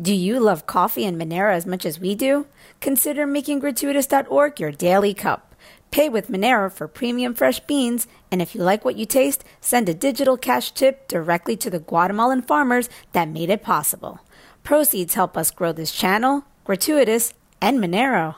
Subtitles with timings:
[0.00, 2.46] Do you love coffee and Monero as much as we do?
[2.80, 5.54] Consider making gratuitas.org your daily cup.
[5.90, 9.90] Pay with Monero for premium fresh beans, and if you like what you taste, send
[9.90, 14.20] a digital cash tip directly to the Guatemalan farmers that made it possible.
[14.62, 18.36] Proceeds help us grow this channel, Gratuitas, and Monero.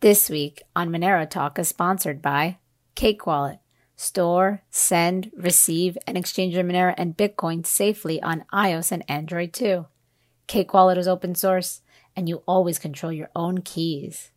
[0.00, 2.58] This week on Monero Talk is sponsored by
[2.94, 3.63] Cake Wallet.
[3.96, 9.86] Store, send, receive, and exchange your Monero and Bitcoin safely on iOS and Android too.
[10.46, 11.80] Cake Wallet is open source,
[12.16, 14.30] and you always control your own keys.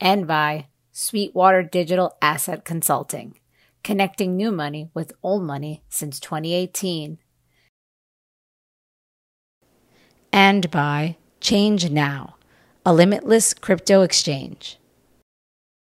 [0.00, 3.38] And by Sweetwater Digital Asset Consulting,
[3.82, 7.18] connecting new money with old money since 2018.
[10.32, 12.36] And by Change Now,
[12.84, 14.79] a limitless crypto exchange.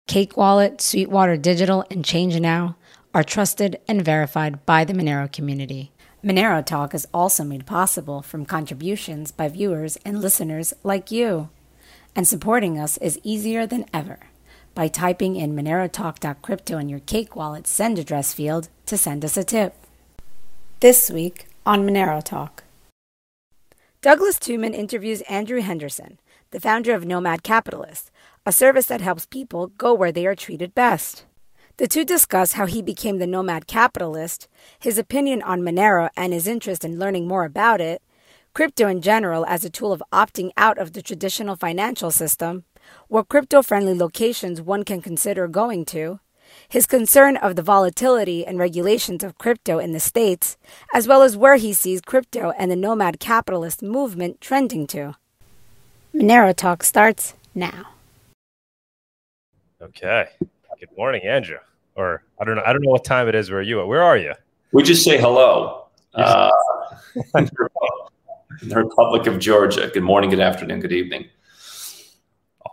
[0.09, 2.77] Cake Wallet, Sweetwater Digital, and Change Now
[3.13, 5.93] are trusted and verified by the Monero community.
[6.25, 11.51] Monero Talk is also made possible from contributions by viewers and listeners like you.
[12.17, 14.21] And supporting us is easier than ever
[14.75, 19.45] by typing in monerotalk.crypto in your Cake Wallet send address field to send us a
[19.45, 19.75] tip.
[20.81, 22.65] This week on Monero Talk.
[24.01, 26.19] Douglas Tuman interviews Andrew Henderson,
[26.51, 28.11] the founder of Nomad Capitalist,
[28.47, 31.25] a service that helps people go where they are treated best.
[31.79, 34.49] The two discuss how he became the nomad capitalist,
[34.81, 38.03] his opinion on Monero and his interest in learning more about it,
[38.53, 42.65] crypto in general as a tool of opting out of the traditional financial system,
[43.07, 46.19] what crypto friendly locations one can consider going to,
[46.69, 50.57] his concern of the volatility and regulations of crypto in the States,
[50.93, 55.15] as well as where he sees crypto and the nomad capitalist movement trending to.
[56.15, 57.98] Monero Talk starts now.
[59.81, 60.27] Okay.
[60.81, 61.59] Good morning, Andrew.
[61.95, 62.63] Or I don't know.
[62.67, 63.87] I don't know what time it is where are you are.
[63.87, 64.33] Where are you?
[64.73, 65.87] We just say hello.
[66.15, 66.51] Uh,
[67.35, 69.89] the Republic of Georgia.
[69.93, 71.29] Good morning, good afternoon, good evening.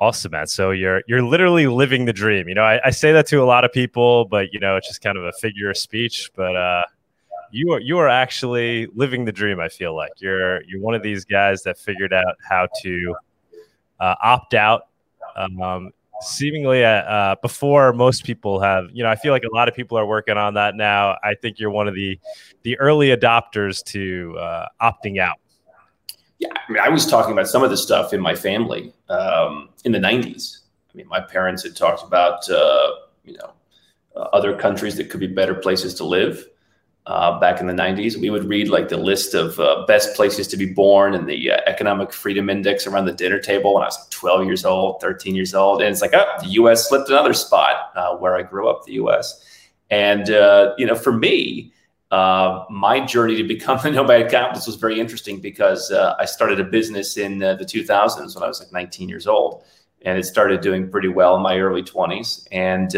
[0.01, 0.47] Awesome, man.
[0.47, 2.49] So you're you're literally living the dream.
[2.49, 4.87] You know, I, I say that to a lot of people, but you know, it's
[4.87, 6.31] just kind of a figure of speech.
[6.35, 6.83] But uh,
[7.51, 9.59] you are you are actually living the dream.
[9.59, 13.15] I feel like you're you're one of these guys that figured out how to
[13.99, 14.87] uh, opt out
[15.35, 19.67] um, seemingly uh, uh, before most people have you know i feel like a lot
[19.67, 21.17] of people are working on that now.
[21.23, 22.19] I think you're one of the
[22.63, 25.37] the early adopters to uh, opting out.
[26.39, 29.69] Yeah i mean i was talking about some of this stuff in my family um,
[29.83, 30.59] in the 90s
[30.93, 32.91] i mean my parents had talked about uh,
[33.23, 33.53] you know
[34.15, 36.47] uh, other countries that could be better places to live
[37.07, 38.17] uh, back in the 90s.
[38.17, 41.51] We would read like the list of uh, best places to be born and the
[41.51, 45.01] uh, economic freedom index around the dinner table when I was like 12 years old,
[45.01, 45.81] 13 years old.
[45.81, 48.93] And it's like, oh, the US slipped another spot uh, where I grew up, the
[48.93, 49.43] US.
[49.91, 51.71] And, uh, you know, for me,
[52.09, 56.63] uh, my journey to become a nomad capitalist was very interesting because I started a
[56.63, 59.63] business in the 2000s when I was like 19 years old.
[60.01, 62.47] And it started doing pretty well in my early 20s.
[62.51, 62.95] And,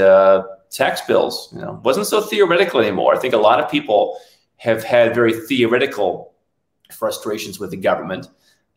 [0.78, 1.50] tax bills.
[1.54, 3.16] You know, wasn't so theoretical anymore.
[3.16, 4.20] I think a lot of people
[4.58, 6.34] have had very theoretical
[6.92, 8.28] frustrations with the government,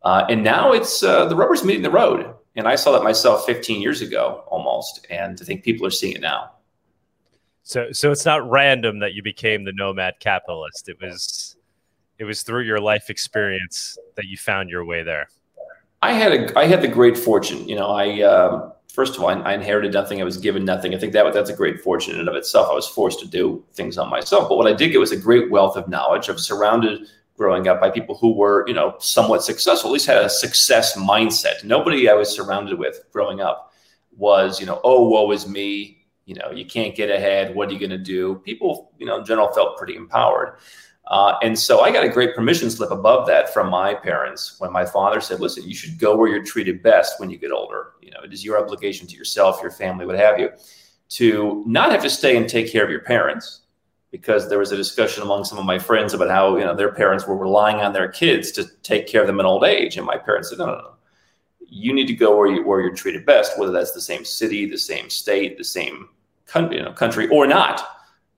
[0.03, 2.35] uh, and now it's uh, the rubber's meeting the road.
[2.57, 6.17] And I saw that myself 15 years ago, almost, and I think people are seeing
[6.17, 6.51] it now.
[7.63, 10.89] So, so it's not random that you became the nomad capitalist.
[10.89, 11.57] It was,
[12.19, 15.29] it was through your life experience that you found your way there.
[16.03, 17.69] I had a, I had the great fortune.
[17.69, 18.23] You know, I.
[18.23, 20.21] Um, first of all, I, inherited nothing.
[20.21, 20.95] I was given nothing.
[20.95, 22.69] I think that that's a great fortune in and of itself.
[22.71, 24.49] I was forced to do things on myself.
[24.49, 26.29] But what I did get was a great wealth of knowledge.
[26.29, 27.07] I was surrounded
[27.37, 30.97] growing up by people who were, you know, somewhat successful, at least had a success
[30.97, 31.65] mindset.
[31.65, 33.73] Nobody I was surrounded with growing up
[34.17, 36.05] was, you know, oh, woe is me.
[36.27, 37.55] You know, you can't get ahead.
[37.55, 38.37] What are you going to do?
[38.45, 40.59] People, you know, in general felt pretty empowered.
[41.11, 44.73] Uh, and so I got a great permission slip above that from my parents when
[44.73, 47.95] my father said, listen, you should go where you're treated best when you get older.
[48.01, 50.51] You know, it is your obligation to yourself, your family, what have you,
[51.11, 53.63] to not have to stay and take care of your parents.
[54.13, 56.93] Because there was a discussion among some of my friends about how, you know, their
[56.93, 59.97] parents were relying on their kids to take care of them in old age.
[59.97, 60.95] And my parents said, no, no, no.
[61.61, 64.69] You need to go where, you, where you're treated best, whether that's the same city,
[64.69, 66.09] the same state, the same
[66.47, 67.83] country, you know, country or not.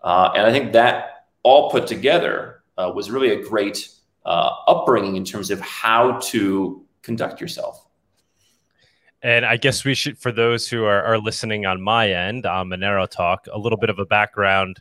[0.03, 3.89] Uh, and I think that all put together uh, was really a great
[4.25, 7.87] uh, upbringing in terms of how to conduct yourself.
[9.23, 12.69] And I guess we should, for those who are, are listening on my end on
[12.69, 14.81] Monero Talk, a little bit of a background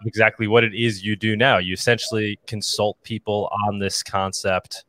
[0.00, 1.58] of exactly what it is you do now.
[1.58, 4.84] You essentially consult people on this concept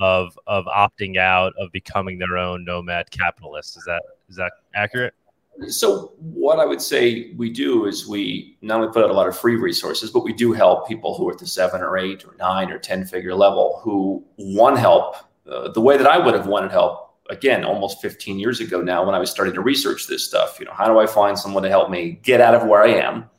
[0.00, 3.76] of of opting out, of becoming their own nomad capitalist.
[3.76, 5.14] Is that is that accurate?
[5.68, 9.28] So what I would say we do is we not only put out a lot
[9.28, 12.24] of free resources, but we do help people who are at the seven or eight
[12.24, 15.16] or nine or ten figure level who want help
[15.50, 19.04] uh, the way that I would have wanted help again almost 15 years ago now
[19.04, 20.58] when I was starting to research this stuff.
[20.58, 22.88] You know, how do I find someone to help me get out of where I
[22.88, 23.30] am,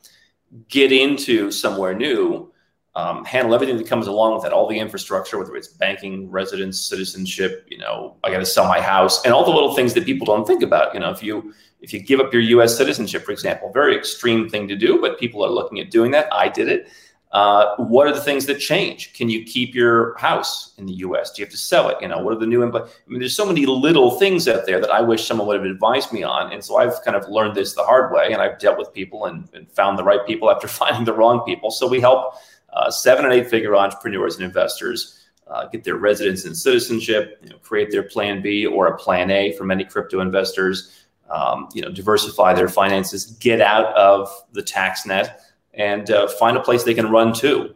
[0.70, 2.52] get into somewhere new,
[2.96, 6.80] um, handle everything that comes along with that, all the infrastructure, whether it's banking, residence,
[6.80, 7.68] citizenship.
[7.70, 10.26] You know, I got to sell my house, and all the little things that people
[10.26, 10.94] don't think about.
[10.94, 11.54] You know, if you
[11.86, 12.76] if you give up your U.S.
[12.76, 16.28] citizenship, for example, very extreme thing to do, but people are looking at doing that.
[16.34, 16.88] I did it.
[17.32, 19.14] Uh, what are the things that change?
[19.14, 21.32] Can you keep your house in the U.S.?
[21.32, 21.98] Do you have to sell it?
[22.02, 22.62] You know, what are the new?
[22.62, 25.58] Impl- I mean, there's so many little things out there that I wish someone would
[25.58, 28.42] have advised me on, and so I've kind of learned this the hard way, and
[28.42, 31.70] I've dealt with people and, and found the right people after finding the wrong people.
[31.70, 32.34] So we help
[32.74, 37.50] uh, seven and eight figure entrepreneurs and investors uh, get their residence and citizenship, you
[37.50, 41.82] know, create their plan B or a plan A for many crypto investors, um, you
[41.82, 45.42] know, diversify their finances, get out of the tax net
[45.74, 47.76] and uh, find a place they can run to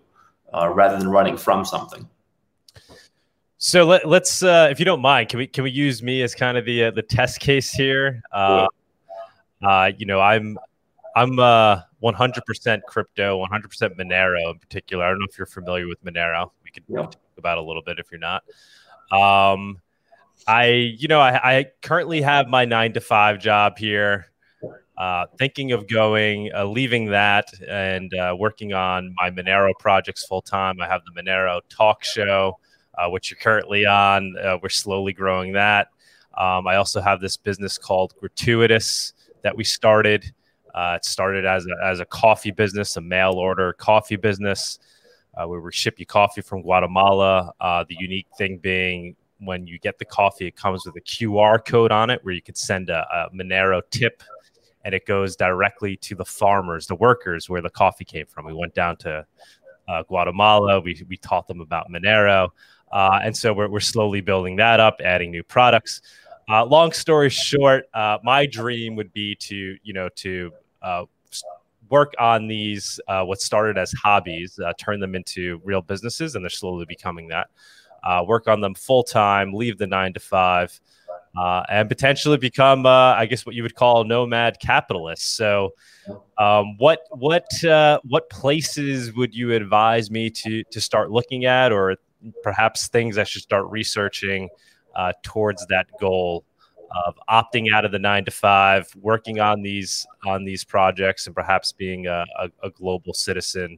[0.54, 2.07] uh, rather than running from something.
[3.57, 6.34] So let, us uh, if you don't mind, can we can we use me as
[6.34, 8.22] kind of the uh, the test case here?
[8.31, 8.68] Uh,
[9.62, 10.57] uh, you know, I'm
[11.13, 15.04] I'm 100% crypto, 100% Monero in particular.
[15.04, 16.52] I don't know if you're familiar with Monero.
[16.63, 18.44] We could talk about a little bit if you're not.
[19.12, 19.81] Um,
[20.50, 24.31] I, you know, I, I currently have my nine to five job here.
[24.98, 30.42] Uh, thinking of going, uh, leaving that, and uh, working on my Monero projects full
[30.42, 30.81] time.
[30.81, 32.57] I have the Monero talk show,
[32.98, 34.34] uh, which you're currently on.
[34.44, 35.90] Uh, we're slowly growing that.
[36.36, 39.13] Um, I also have this business called Gratuitas
[39.44, 40.34] that we started.
[40.75, 44.80] it started as a, as a coffee business, a mail order coffee business.
[45.36, 47.54] where we ship you coffee from Guatemala.
[47.62, 51.91] the unique thing being when you get the coffee, it comes with a QR code
[51.91, 54.21] on it where you could send a, a Monero tip
[54.86, 58.45] and it goes directly to the farmers, the workers where the coffee came from.
[58.45, 59.25] We went down to
[59.88, 60.80] uh, Guatemala.
[60.80, 62.50] We, we taught them about Monero.
[62.91, 66.01] Uh, and so we're, we're slowly building that up, adding new products.
[66.50, 70.51] Uh, long story short, uh, my dream would be to, you know, to
[70.81, 71.06] uh,
[71.89, 76.50] work on these, uh, what started as hobbies, turn them into real businesses, and they're
[76.50, 77.50] slowly becoming that.
[78.25, 80.80] Work on them full time, leave the nine to five,
[81.38, 85.31] uh, and potentially become, uh, I guess, what you would call nomad capitalists.
[85.31, 85.74] So,
[86.38, 91.72] um, what what uh, what places would you advise me to to start looking at,
[91.72, 91.96] or
[92.44, 94.50] perhaps things I should start researching
[94.95, 96.45] uh, towards that goal
[97.06, 101.36] of opting out of the nine to five, working on these on these projects, and
[101.36, 103.78] perhaps being a, a, a global citizen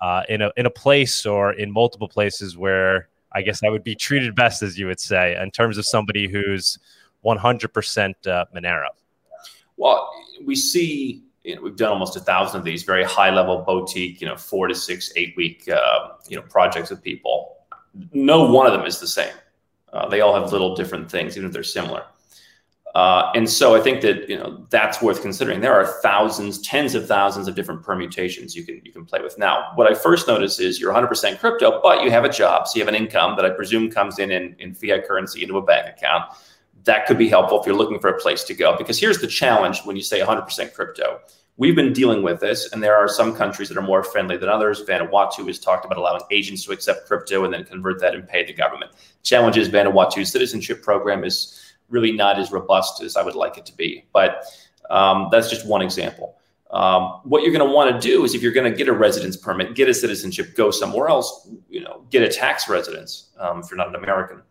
[0.00, 3.84] uh, in a in a place or in multiple places where I guess I would
[3.84, 6.76] be treated best, as you would say, in terms of somebody who's
[7.24, 8.88] 100% uh, Monero.
[9.76, 10.10] Well,
[10.44, 14.20] we see you know, we've done almost a thousand of these very high level boutique,
[14.20, 17.58] you know, four to six, eight week, uh, you know, projects with people.
[18.12, 19.32] No one of them is the same.
[19.92, 22.04] Uh, they all have little different things, even if they're similar.
[22.94, 25.60] Uh, and so I think that you know that's worth considering.
[25.60, 29.38] There are thousands, tens of thousands of different permutations you can you can play with.
[29.38, 32.78] Now, what I first notice is you're 100% crypto, but you have a job, so
[32.78, 35.62] you have an income that I presume comes in in, in fiat currency into a
[35.62, 36.24] bank account.
[36.84, 38.76] That could be helpful if you're looking for a place to go.
[38.76, 41.20] Because here's the challenge when you say 100% crypto.
[41.58, 44.48] We've been dealing with this, and there are some countries that are more friendly than
[44.48, 44.84] others.
[44.84, 48.46] Vanuatu has talked about allowing agents to accept crypto and then convert that and pay
[48.46, 48.92] the government.
[49.24, 53.66] Challenge is Vanuatu's citizenship program is really not as robust as I would like it
[53.66, 54.06] to be.
[54.12, 54.44] But
[54.90, 56.36] um, that's just one example.
[56.70, 58.92] Um, what you're going to want to do is if you're going to get a
[58.92, 63.60] residence permit, get a citizenship, go somewhere else, you know, get a tax residence um,
[63.60, 64.42] if you're not an American,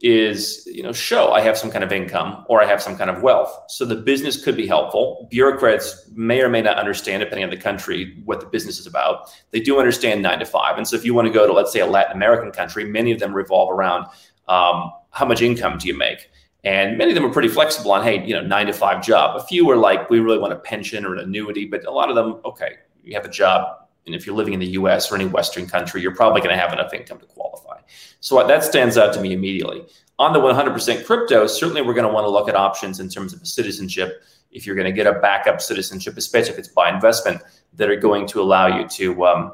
[0.00, 3.08] is, you know, show I have some kind of income or I have some kind
[3.08, 3.56] of wealth.
[3.68, 5.28] So the business could be helpful.
[5.30, 9.32] Bureaucrats may or may not understand, depending on the country, what the business is about.
[9.52, 10.76] They do understand nine to five.
[10.76, 13.12] And so if you want to go to, let's say, a Latin American country, many
[13.12, 14.06] of them revolve around
[14.48, 16.28] um, how much income do you make?
[16.64, 19.36] And many of them are pretty flexible on, hey, you know, nine to five job.
[19.36, 22.08] A few are like, we really want a pension or an annuity, but a lot
[22.08, 23.76] of them, okay, you have a job.
[24.06, 26.60] And if you're living in the US or any Western country, you're probably going to
[26.60, 27.80] have enough income to qualify.
[28.20, 29.84] So that stands out to me immediately.
[30.18, 33.34] On the 100% crypto, certainly we're going to want to look at options in terms
[33.34, 34.22] of citizenship.
[34.50, 37.42] If you're going to get a backup citizenship, especially if it's by investment,
[37.74, 39.52] that are going to allow you to um,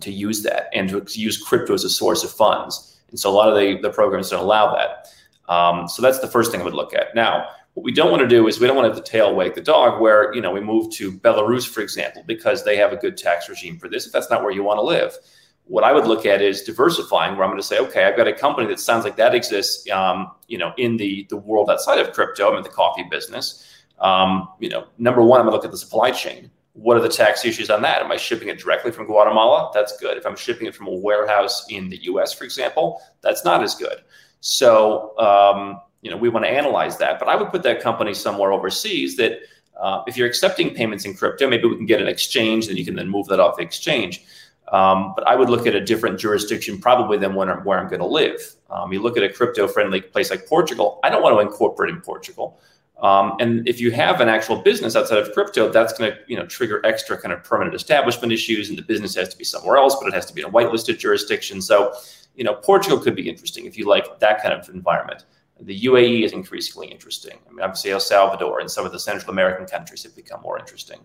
[0.00, 3.00] to use that and to use crypto as a source of funds.
[3.10, 5.08] And so a lot of the, the programs don't allow that.
[5.48, 7.14] Um, so that's the first thing I would look at.
[7.14, 9.34] Now, what we don't want to do is we don't want to have the tail
[9.34, 12.92] wag the dog where, you know, we move to Belarus, for example, because they have
[12.92, 14.06] a good tax regime for this.
[14.06, 15.14] If that's not where you want to live,
[15.66, 18.28] what I would look at is diversifying where I'm going to say, okay, I've got
[18.28, 21.98] a company that sounds like that exists, um, you know, in the, the world outside
[21.98, 22.50] of crypto.
[22.50, 23.62] I'm in the coffee business.
[23.98, 26.50] Um, you know, number one, I'm gonna look at the supply chain.
[26.74, 28.02] What are the tax issues on that?
[28.02, 29.70] Am I shipping it directly from Guatemala?
[29.74, 30.18] That's good.
[30.18, 33.74] If I'm shipping it from a warehouse in the U.S., for example, that's not as
[33.74, 33.98] good.
[34.40, 37.18] So, um, you know, we want to analyze that.
[37.18, 39.40] But I would put that company somewhere overseas that
[39.80, 42.84] uh, if you're accepting payments in crypto, maybe we can get an exchange, and you
[42.84, 44.24] can then move that off the exchange.
[44.72, 47.88] Um, but I would look at a different jurisdiction probably than where I'm, where I'm
[47.88, 48.40] going to live.
[48.70, 51.90] Um, you look at a crypto friendly place like Portugal, I don't want to incorporate
[51.90, 52.58] in Portugal.
[53.02, 56.36] Um, and if you have an actual business outside of crypto, that's going to you
[56.36, 59.76] know trigger extra kind of permanent establishment issues, and the business has to be somewhere
[59.76, 61.60] else, but it has to be in a whitelisted jurisdiction.
[61.60, 61.92] So,
[62.36, 65.24] you know, Portugal could be interesting if you like that kind of environment.
[65.60, 67.38] The UAE is increasingly interesting.
[67.48, 70.58] I mean, obviously El Salvador and some of the Central American countries have become more
[70.58, 71.00] interesting.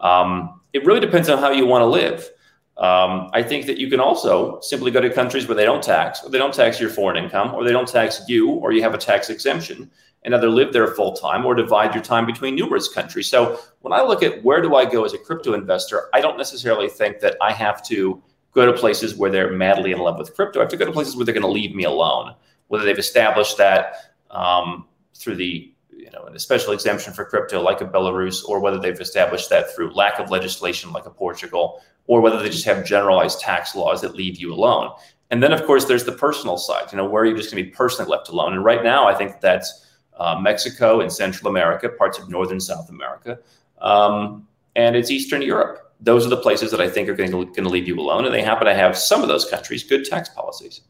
[0.00, 2.30] Um, it really depends on how you want to live.
[2.76, 6.22] Um, I think that you can also simply go to countries where they don't tax,
[6.22, 8.94] or they don't tax your foreign income, or they don't tax you, or you have
[8.94, 9.90] a tax exemption,
[10.22, 13.26] and either live there full time or divide your time between numerous countries.
[13.26, 16.36] So when I look at where do I go as a crypto investor, I don't
[16.36, 20.34] necessarily think that I have to go to places where they're madly in love with
[20.34, 20.60] crypto.
[20.60, 22.34] I have to go to places where they're going to leave me alone,
[22.68, 27.80] whether they've established that um, through the you know, a special exemption for crypto like
[27.80, 32.20] a Belarus, or whether they've established that through lack of legislation like a Portugal, or
[32.20, 34.90] whether they just have generalized tax laws that leave you alone.
[35.30, 36.90] And then, of course, there's the personal side.
[36.90, 38.54] You know, where are you just going to be personally left alone?
[38.54, 39.86] And right now, I think that's
[40.16, 43.38] uh, Mexico and Central America, parts of Northern South America,
[43.80, 45.87] um, and it's Eastern Europe.
[46.00, 48.24] Those are the places that I think are going to, going to leave you alone,
[48.24, 50.82] and they happen to have some of those countries good tax policies.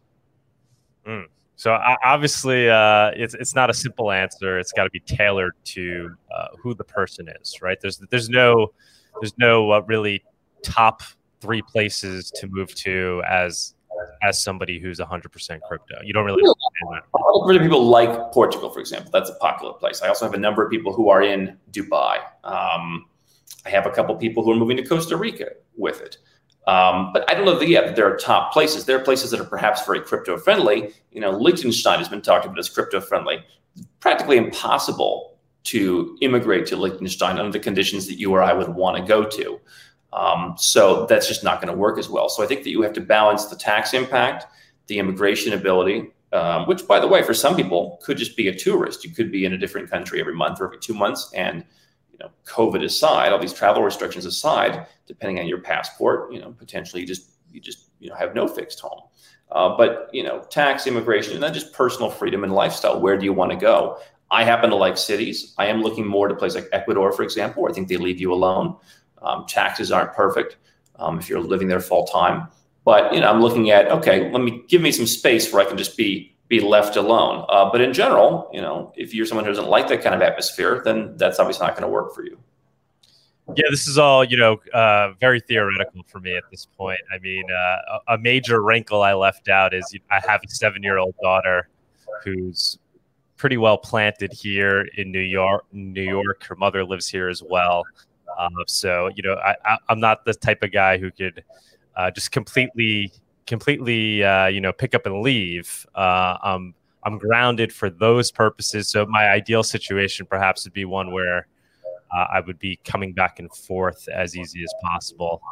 [1.07, 1.27] Mm.
[1.57, 4.59] So obviously, uh, it's it's not a simple answer.
[4.61, 7.81] It's got to be tailored to uh, who the person is, right?
[7.81, 8.73] There's there's no
[9.21, 10.23] there's no uh, really
[10.62, 11.03] top
[11.41, 13.75] three places to move to as
[14.23, 15.97] as somebody who's 100% crypto.
[16.05, 16.43] You don't really.
[16.43, 19.11] A lot of people like Portugal, for example.
[19.12, 20.03] That's a popular place.
[20.03, 22.21] I also have a number of people who are in Dubai.
[22.45, 23.07] Um,
[23.67, 26.19] I have a couple people who are moving to Costa Rica with it.
[26.67, 28.85] Um, but I don't know that yet there are top places.
[28.85, 30.93] There are places that are perhaps very crypto friendly.
[31.12, 33.43] You know, Liechtenstein has been talked about as crypto friendly.
[34.00, 38.97] Practically impossible to immigrate to Liechtenstein under the conditions that you or I would want
[38.97, 39.61] to go to.
[40.12, 42.28] Um, so that's just not going to work as well.
[42.28, 44.47] So I think that you have to balance the tax impact,
[44.87, 48.55] the immigration ability, um, which, by the way, for some people could just be a
[48.55, 49.05] tourist.
[49.05, 51.64] You could be in a different country every month or every two months, and
[52.19, 56.53] you know, COVID aside, all these travel restrictions aside, depending on your passport, you know,
[56.53, 59.03] potentially you just you just you know have no fixed home.
[59.51, 63.01] Uh, but you know, tax, immigration, and then just personal freedom and lifestyle.
[63.01, 63.99] Where do you want to go?
[64.31, 65.55] I happen to like cities.
[65.57, 68.33] I am looking more to places like Ecuador, for example, I think they leave you
[68.33, 68.77] alone.
[69.23, 70.57] Um, taxes aren't perfect
[70.97, 72.49] um, if you're living there full time.
[72.85, 75.69] But you know, I'm looking at okay, let me give me some space where I
[75.69, 77.45] can just be be left alone.
[77.49, 80.23] Uh, but in general, you know, if you're someone who doesn't like that kind of
[80.23, 82.38] atmosphere, then that's obviously not going to work for you.
[83.57, 87.00] Yeah, this is all you know, uh, very theoretical for me at this point.
[87.12, 91.69] I mean, uh, a major wrinkle I left out is I have a seven-year-old daughter
[92.23, 92.78] who's
[93.38, 95.64] pretty well planted here in New York.
[95.73, 97.85] New York, her mother lives here as well.
[98.38, 101.43] Uh, so you know, I, am not the type of guy who could
[101.97, 103.11] uh, just completely
[103.49, 105.85] completely uh, you know pick up and leave.
[105.95, 108.88] Uh, I'm I'm grounded for those purposes.
[108.88, 111.49] So my ideal situation perhaps would be one where
[112.17, 115.43] uh, I would be coming back and forth as easy as possible.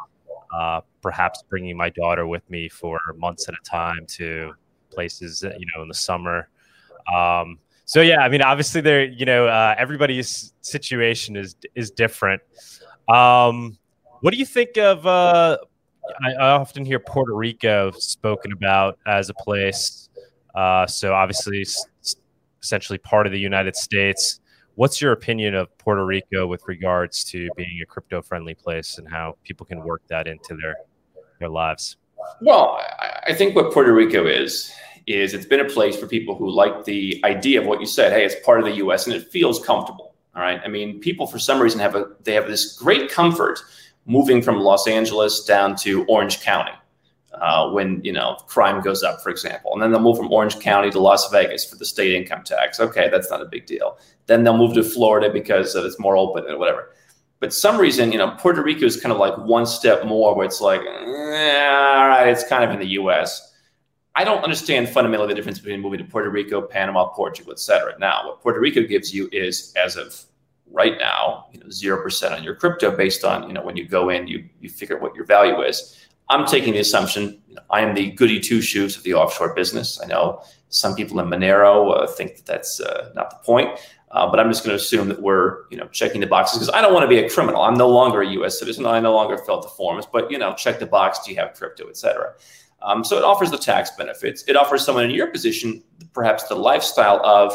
[0.53, 4.53] Uh, perhaps bringing my daughter with me for months at a time to
[4.89, 6.47] places you know in the summer.
[7.13, 12.41] Um, so yeah, I mean, obviously there, you know, uh, everybody's situation is is different.
[13.09, 13.77] Um,
[14.21, 15.57] what do you think of uh,
[16.23, 20.09] I, I, often hear Puerto Rico spoken about as a place.
[20.55, 21.65] Uh, so obviously,
[22.61, 24.39] essentially part of the United States.
[24.75, 29.37] What's your opinion of Puerto Rico with regards to being a crypto-friendly place and how
[29.43, 30.75] people can work that into their
[31.39, 31.97] their lives?
[32.41, 32.79] Well,
[33.27, 34.71] I think what Puerto Rico is
[35.07, 38.11] is it's been a place for people who like the idea of what you said.
[38.11, 39.07] Hey, it's part of the U.S.
[39.07, 40.15] and it feels comfortable.
[40.35, 40.59] All right.
[40.63, 43.59] I mean, people for some reason have a they have this great comfort
[44.07, 46.71] moving from Los Angeles down to Orange County
[47.33, 50.59] uh, when you know crime goes up, for example, and then they'll move from Orange
[50.59, 52.79] County to Las Vegas for the state income tax.
[52.79, 53.99] Okay, that's not a big deal.
[54.25, 56.93] Then they'll move to Florida because it's more open and whatever.
[57.39, 60.45] But some reason, you know, Puerto Rico is kind of like one step more, where
[60.45, 63.53] it's like, eh, all right, it's kind of in the U.S.
[64.15, 67.93] I don't understand fundamentally the difference between moving to Puerto Rico, Panama, Portugal, et cetera.
[67.99, 70.19] Now, what Puerto Rico gives you is, as of
[70.71, 73.87] right now, you know, zero percent on your crypto based on you know when you
[73.87, 76.07] go in, you you figure what your value is.
[76.29, 79.53] I'm taking the assumption you know, I am the goody two shoes of the offshore
[79.53, 79.99] business.
[80.01, 83.79] I know some people in Monero uh, think that that's uh, not the point.
[84.11, 86.73] Uh, but I'm just going to assume that we're, you know, checking the boxes because
[86.73, 87.61] I don't want to be a criminal.
[87.61, 88.57] I'm no longer a U.S.
[88.57, 88.85] citizen.
[88.85, 91.19] I no longer fill the forms, but you know, check the box.
[91.25, 92.33] Do you have crypto, et cetera?
[92.81, 94.45] Um, so it offers the tax benefits.
[94.47, 95.83] It offers someone in your position
[96.13, 97.53] perhaps the lifestyle of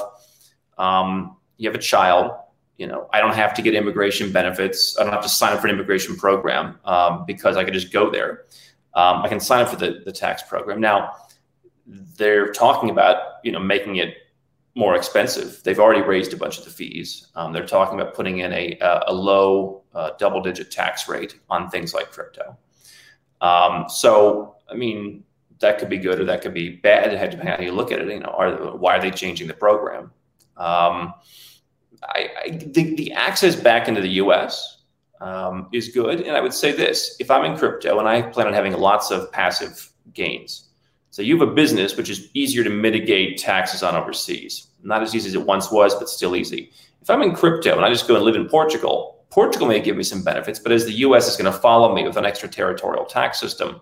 [0.79, 2.33] um, you have a child.
[2.77, 4.99] You know, I don't have to get immigration benefits.
[4.99, 7.93] I don't have to sign up for an immigration program um, because I can just
[7.93, 8.45] go there.
[8.95, 10.81] Um, I can sign up for the, the tax program.
[10.81, 11.13] Now,
[11.87, 14.17] they're talking about you know making it
[14.75, 15.61] more expensive.
[15.65, 17.29] They've already raised a bunch of the fees.
[17.35, 21.69] Um, they're talking about putting in a, a low uh, double digit tax rate on
[21.69, 22.57] things like crypto.
[23.41, 25.25] Um, so, I mean,
[25.61, 28.01] that could be good or that could be bad, depending on how you look at
[28.01, 28.09] it.
[28.09, 30.11] You know, are, why are they changing the program?
[32.03, 34.79] I, I the, the access back into the U.S.
[35.21, 38.47] Um, is good, and I would say this: if I'm in crypto and I plan
[38.47, 40.69] on having lots of passive gains,
[41.13, 44.69] so you have a business which is easier to mitigate taxes on overseas.
[44.83, 46.73] Not as easy as it once was, but still easy.
[47.03, 49.97] If I'm in crypto and I just go and live in Portugal, Portugal may give
[49.97, 53.05] me some benefits, but as the US is going to follow me with an extraterritorial
[53.05, 53.81] tax system,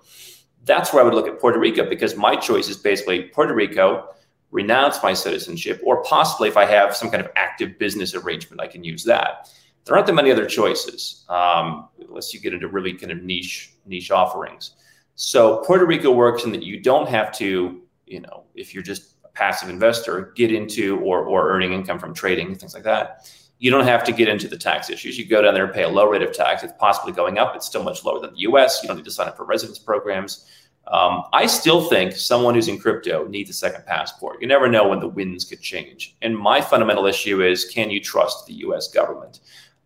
[0.65, 4.09] that's where I would look at Puerto Rico because my choice is basically Puerto Rico,
[4.51, 8.67] renounce my citizenship, or possibly if I have some kind of active business arrangement, I
[8.67, 9.49] can use that.
[9.85, 13.73] There aren't that many other choices um, unless you get into really kind of niche
[13.87, 14.73] niche offerings.
[15.15, 19.17] So Puerto Rico works in that you don't have to, you know, if you're just
[19.25, 23.31] a passive investor, get into or or earning income from trading things like that.
[23.59, 25.19] You don't have to get into the tax issues.
[25.19, 26.63] You go down there and pay a low rate of tax.
[26.63, 27.55] It's possibly going up.
[27.55, 28.81] It's still much lower than the U.S.
[28.83, 30.47] You don't need to sign up for residence programs.
[30.91, 34.43] Um, I still think someone who's in crypto needs a second passport.
[34.43, 36.17] You never know when the winds could change.
[36.21, 39.41] And my fundamental issue is can you trust the US government?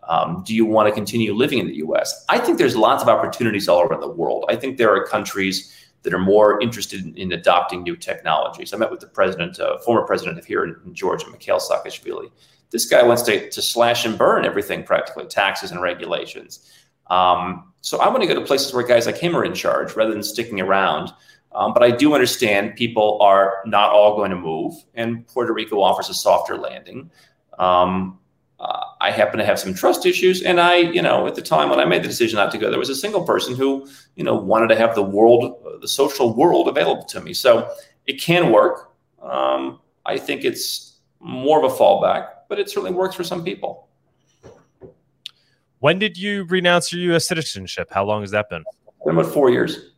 [0.08, 2.24] Um, do you want to continue living in the US?
[2.28, 4.46] I think there's lots of opportunities all around the world.
[4.48, 5.72] I think there are countries
[6.04, 8.72] that are more interested in, in adopting new technologies.
[8.72, 12.30] I met with the president, uh, former president of here in, in Georgia, Mikhail Saakashvili.
[12.70, 16.70] This guy wants to, to slash and burn everything practically, taxes and regulations.
[17.08, 19.94] Um, so I want to go to places where guys like him are in charge
[19.94, 21.12] rather than sticking around.
[21.52, 25.80] Um, but I do understand people are not all going to move, and Puerto Rico
[25.80, 27.10] offers a softer landing.
[27.58, 28.18] Um,
[28.58, 31.70] uh, I happen to have some trust issues, and I, you know, at the time
[31.70, 33.86] when I made the decision not to go, there was a single person who,
[34.16, 37.34] you know, wanted to have the world, the social world available to me.
[37.34, 37.70] So
[38.06, 38.92] it can work.
[39.22, 43.88] Um, I think it's more of a fallback, but it certainly works for some people.
[45.84, 47.28] When did you renounce your U.S.
[47.28, 47.88] citizenship?
[47.90, 48.64] How long has that been?
[49.04, 49.90] Been about four years.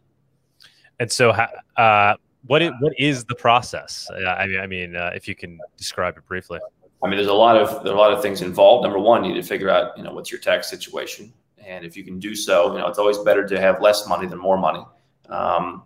[0.98, 1.30] And so,
[1.76, 2.16] uh,
[2.48, 4.10] what is, what is the process?
[4.12, 6.58] I mean, I mean, uh, if you can describe it briefly.
[7.04, 8.82] I mean, there's a lot of there are a lot of things involved.
[8.82, 11.32] Number one, you need to figure out, you know, what's your tax situation,
[11.64, 14.26] and if you can do so, you know, it's always better to have less money
[14.26, 14.84] than more money.
[15.28, 15.84] Um,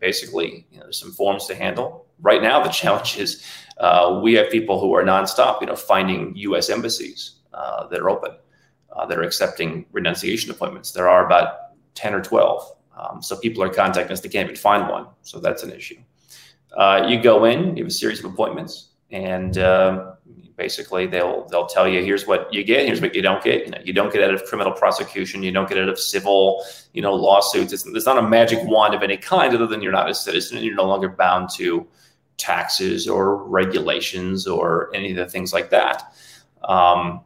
[0.00, 2.04] basically, you know, there's some forms to handle.
[2.20, 3.42] Right now, the challenge is
[3.78, 6.68] uh, we have people who are nonstop, you know, finding U.S.
[6.68, 8.32] embassies uh, that are open,
[8.92, 10.92] uh, that are accepting renunciation appointments.
[10.92, 11.54] There are about
[11.94, 12.64] ten or twelve,
[12.96, 14.20] um, so people are contacting us.
[14.20, 15.98] They can't even find one, so that's an issue.
[16.76, 20.14] Uh, you go in, you have a series of appointments, and um,
[20.60, 23.70] basically they'll they'll tell you here's what you get here's what you don't get you
[23.70, 27.00] know you don't get out of criminal prosecution you don't get out of civil you
[27.00, 30.10] know lawsuits it's, it's not a magic wand of any kind other than you're not
[30.10, 31.86] a citizen and you're no longer bound to
[32.36, 36.12] taxes or regulations or any of the things like that
[36.64, 37.22] um,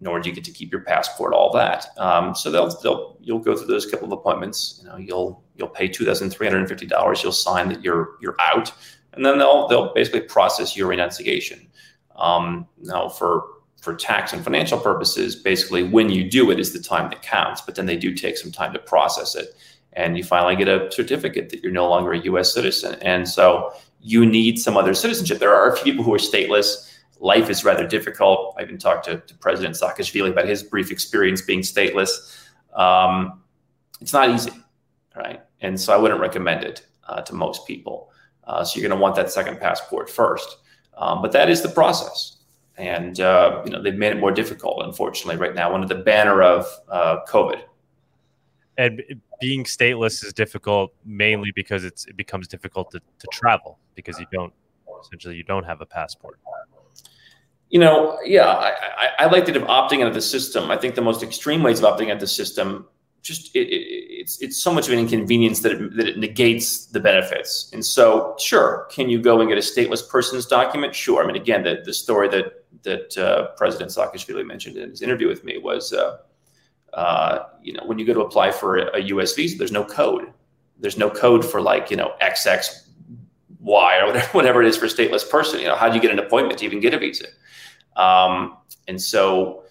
[0.00, 3.38] nor do you get to keep your passport all that um, so they'll they'll you'll
[3.38, 7.82] go through those couple of appointments you know you'll you'll pay $2350 you'll sign that
[7.82, 8.72] you're you're out
[9.12, 11.66] and then they'll they'll basically process your renunciation
[12.16, 13.44] um, now, for
[13.80, 17.60] for tax and financial purposes, basically when you do it is the time that counts.
[17.60, 19.54] But then they do take some time to process it,
[19.92, 22.52] and you finally get a certificate that you're no longer a U.S.
[22.52, 22.96] citizen.
[23.02, 25.38] And so you need some other citizenship.
[25.38, 26.92] There are a few people who are stateless.
[27.18, 28.54] Life is rather difficult.
[28.58, 32.36] I even talked to, to President Saakashvili about his brief experience being stateless.
[32.74, 33.42] Um,
[34.00, 34.52] it's not easy,
[35.16, 35.40] right?
[35.60, 38.10] And so I wouldn't recommend it uh, to most people.
[38.44, 40.58] Uh, so you're going to want that second passport first.
[40.96, 42.36] Um, but that is the process.
[42.76, 46.42] And, uh, you know, they've made it more difficult, unfortunately, right now, under the banner
[46.42, 47.62] of uh, COVID.
[48.76, 49.02] And
[49.40, 54.26] being stateless is difficult mainly because it's, it becomes difficult to, to travel because you
[54.30, 54.52] don't,
[55.02, 56.38] essentially, you don't have a passport.
[57.68, 58.72] You know, yeah, I,
[59.18, 60.70] I, I that of opting out of the system.
[60.70, 62.86] I think the most extreme ways of opting out of the system
[63.26, 63.82] just it, it,
[64.20, 67.68] it's it's so much of an inconvenience that it, that it negates the benefits.
[67.72, 70.94] And so, sure, can you go and get a stateless person's document?
[70.94, 71.22] Sure.
[71.22, 75.26] I mean, again, the, the story that that uh, President Saakashvili mentioned in his interview
[75.26, 76.18] with me was, uh,
[76.94, 79.34] uh, you know, when you go to apply for a, U.S.
[79.34, 80.32] visa, there's no code.
[80.78, 85.28] There's no code for like you know XXY or whatever, whatever it is for stateless
[85.28, 85.58] person.
[85.58, 87.26] You know, how do you get an appointment to even get a visa?
[87.96, 89.64] Um, and so,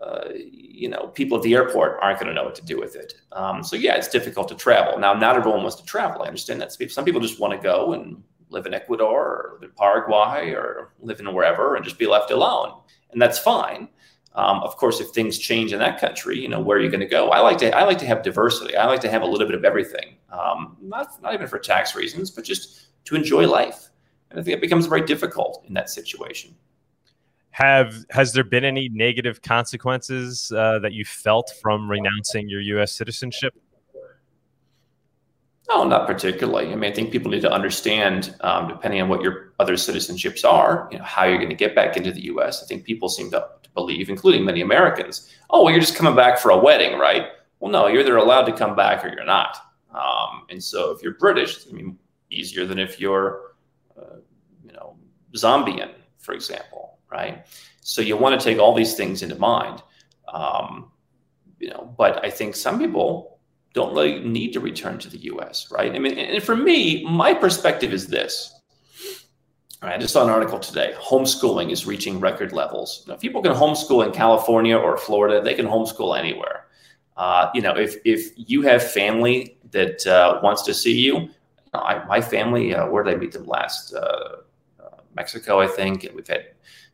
[0.00, 2.96] uh, you know, people at the airport aren't going to know what to do with
[2.96, 3.14] it.
[3.32, 4.98] Um, so yeah, it's difficult to travel.
[4.98, 6.22] Now, not everyone wants to travel.
[6.22, 6.72] I understand that.
[6.72, 10.92] Some people just want to go and live in Ecuador or live in Paraguay or
[11.00, 12.80] live in wherever and just be left alone,
[13.12, 13.88] and that's fine.
[14.34, 17.00] Um, of course, if things change in that country, you know where are you going
[17.00, 17.30] to go?
[17.30, 18.76] I like to I like to have diversity.
[18.76, 20.16] I like to have a little bit of everything.
[20.30, 23.88] Um, not not even for tax reasons, but just to enjoy life.
[24.30, 26.54] And I think it becomes very difficult in that situation.
[27.58, 32.92] Have has there been any negative consequences uh, that you felt from renouncing your U.S.
[32.92, 33.52] citizenship?
[35.68, 36.70] No, not particularly.
[36.70, 40.44] I mean, I think people need to understand, um, depending on what your other citizenships
[40.44, 42.62] are, you know, how you're going to get back into the U.S.
[42.62, 46.14] I think people seem to, to believe, including many Americans, oh, well, you're just coming
[46.14, 47.26] back for a wedding, right?
[47.58, 49.56] Well, no, you're either allowed to come back or you're not.
[49.92, 51.98] Um, and so, if you're British, I mean,
[52.30, 53.56] easier than if you're,
[54.00, 54.18] uh,
[54.64, 54.96] you know,
[55.34, 57.46] Zambian, for example, right?
[57.80, 59.82] So you want to take all these things into mind.
[60.32, 60.90] Um,
[61.58, 63.38] you know, but I think some people
[63.74, 65.94] don't really need to return to the US, right?
[65.94, 68.54] I mean, and for me, my perspective is this.
[69.80, 70.92] I just saw an article today.
[70.98, 73.04] Homeschooling is reaching record levels.
[73.06, 76.66] Now, if people can homeschool in California or Florida, they can homeschool anywhere.
[77.16, 81.28] Uh, you know, if if you have family that uh, wants to see you,
[81.74, 83.94] I, my family, uh, where did I meet them last?
[83.94, 84.36] Uh,
[84.80, 86.08] uh, Mexico, I think.
[86.14, 86.46] We've had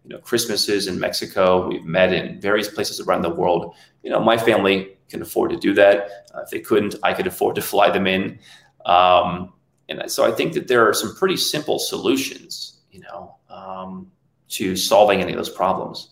[0.04, 1.68] you know Christmases in Mexico.
[1.68, 3.74] We've met in various places around the world.
[4.02, 6.26] You know, my family can afford to do that.
[6.34, 8.38] Uh, if they couldn't, I could afford to fly them in.
[8.84, 9.52] Um,
[9.88, 14.10] and so I think that there are some pretty simple solutions, you know, um,
[14.48, 16.10] to solving any of those problems.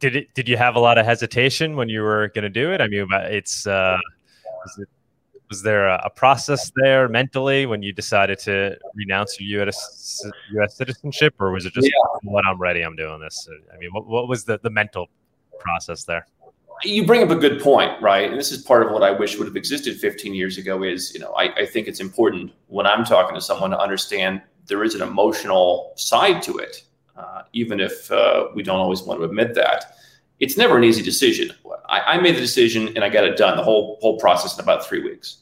[0.00, 0.34] Did it?
[0.34, 2.80] Did you have a lot of hesitation when you were going to do it?
[2.80, 3.98] I mean, it's uh,
[4.78, 4.88] it,
[5.48, 10.22] was there a, a, process there mentally when you decided to renounce your U.S.
[10.52, 10.76] U.S.
[10.76, 12.30] citizenship, or was it just yeah.
[12.30, 13.48] when I'm ready, I'm doing this?
[13.72, 15.08] I mean, what, what was the the mental
[15.58, 16.26] process there?
[16.84, 18.30] you bring up a good point, right?
[18.30, 20.82] And this is part of what I wish would have existed 15 years ago.
[20.82, 24.42] Is you know, I, I think it's important when I'm talking to someone to understand
[24.66, 26.84] there is an emotional side to it,
[27.16, 29.96] uh, even if uh, we don't always want to admit that.
[30.40, 31.52] It's never an easy decision.
[31.88, 33.56] I, I, made the decision and I got it done.
[33.56, 35.38] The whole whole process in about three weeks.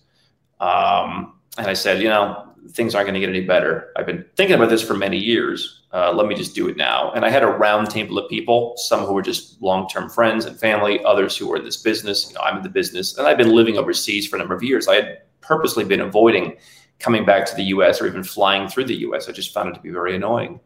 [0.60, 3.92] Um, and I said, you know, things aren't going to get any better.
[3.96, 5.82] I've been thinking about this for many years.
[5.92, 7.12] Uh, let me just do it now.
[7.12, 10.44] And I had a round table of people, some who were just long term friends
[10.44, 12.28] and family, others who were in this business.
[12.28, 14.62] You know, I'm in the business, and I've been living overseas for a number of
[14.62, 14.88] years.
[14.88, 16.56] I had purposely been avoiding
[16.98, 19.28] coming back to the US or even flying through the US.
[19.28, 20.60] I just found it to be very annoying.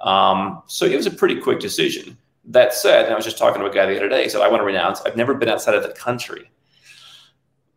[0.00, 2.18] Um, so it was a pretty quick decision.
[2.46, 4.22] That said, I was just talking to a guy the other day.
[4.22, 5.00] He said, I want to renounce.
[5.02, 6.50] I've never been outside of the country.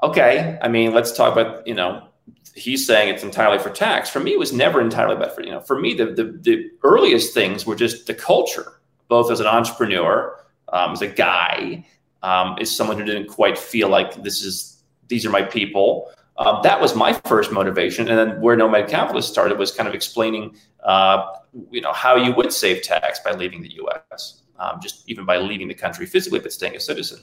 [0.03, 0.57] Okay.
[0.61, 2.09] I mean, let's talk about, you know,
[2.55, 4.09] he's saying it's entirely for tax.
[4.09, 5.61] For me, it was never entirely about for you know.
[5.61, 10.39] For me, the the, the earliest things were just the culture, both as an entrepreneur,
[10.71, 11.85] um, as a guy,
[12.21, 16.11] um, as someone who didn't quite feel like this is these are my people.
[16.37, 19.95] Um, that was my first motivation, and then where Nomad Capitalist started was kind of
[19.95, 21.25] explaining, uh,
[21.69, 24.41] you know, how you would save tax by leaving the U.S.
[24.59, 27.19] Um, just even by leaving the country physically, but staying a citizen.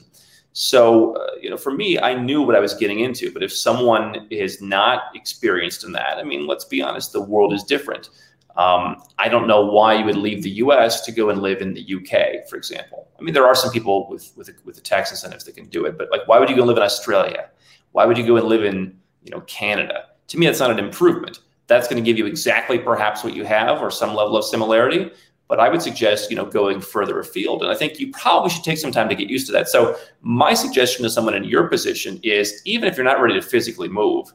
[0.53, 3.31] So, uh, you know, for me, I knew what I was getting into.
[3.31, 7.53] But if someone is not experienced in that, I mean, let's be honest, the world
[7.53, 8.09] is different.
[8.55, 11.01] Um, I don't know why you would leave the U.S.
[11.01, 13.07] to go and live in the U.K., for example.
[13.19, 15.85] I mean, there are some people with with with the tax incentives that can do
[15.85, 17.49] it, but like, why would you go live in Australia?
[17.91, 20.05] Why would you go and live in you know Canada?
[20.29, 21.39] To me, that's not an improvement.
[21.67, 25.11] That's going to give you exactly perhaps what you have or some level of similarity,
[25.47, 27.61] but I would suggest, you know, going further afield.
[27.61, 29.69] And I think you probably should take some time to get used to that.
[29.69, 33.41] So my suggestion to someone in your position is even if you're not ready to
[33.41, 34.33] physically move,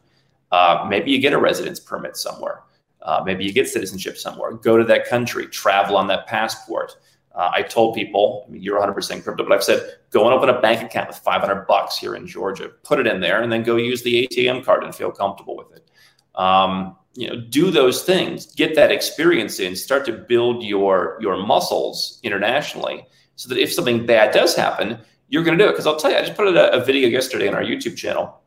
[0.53, 2.63] uh, maybe you get a residence permit somewhere.
[3.03, 4.53] Uh, maybe you get citizenship somewhere.
[4.53, 6.97] Go to that country, travel on that passport.
[7.35, 10.51] Uh, I told people, I mean, you're 100% crypto, but I've said, go and open
[10.51, 13.63] a bank account with 500 bucks here in Georgia, put it in there, and then
[13.63, 15.91] go use the ATM card and feel comfortable with it.
[16.35, 21.37] Um, you know do those things get that experience in start to build your your
[21.37, 24.99] muscles internationally so that if something bad does happen
[25.29, 25.73] you're going to do it.
[25.73, 27.97] Because i'll tell you i just put out a, a, video yesterday on our youtube
[27.97, 28.41] channel.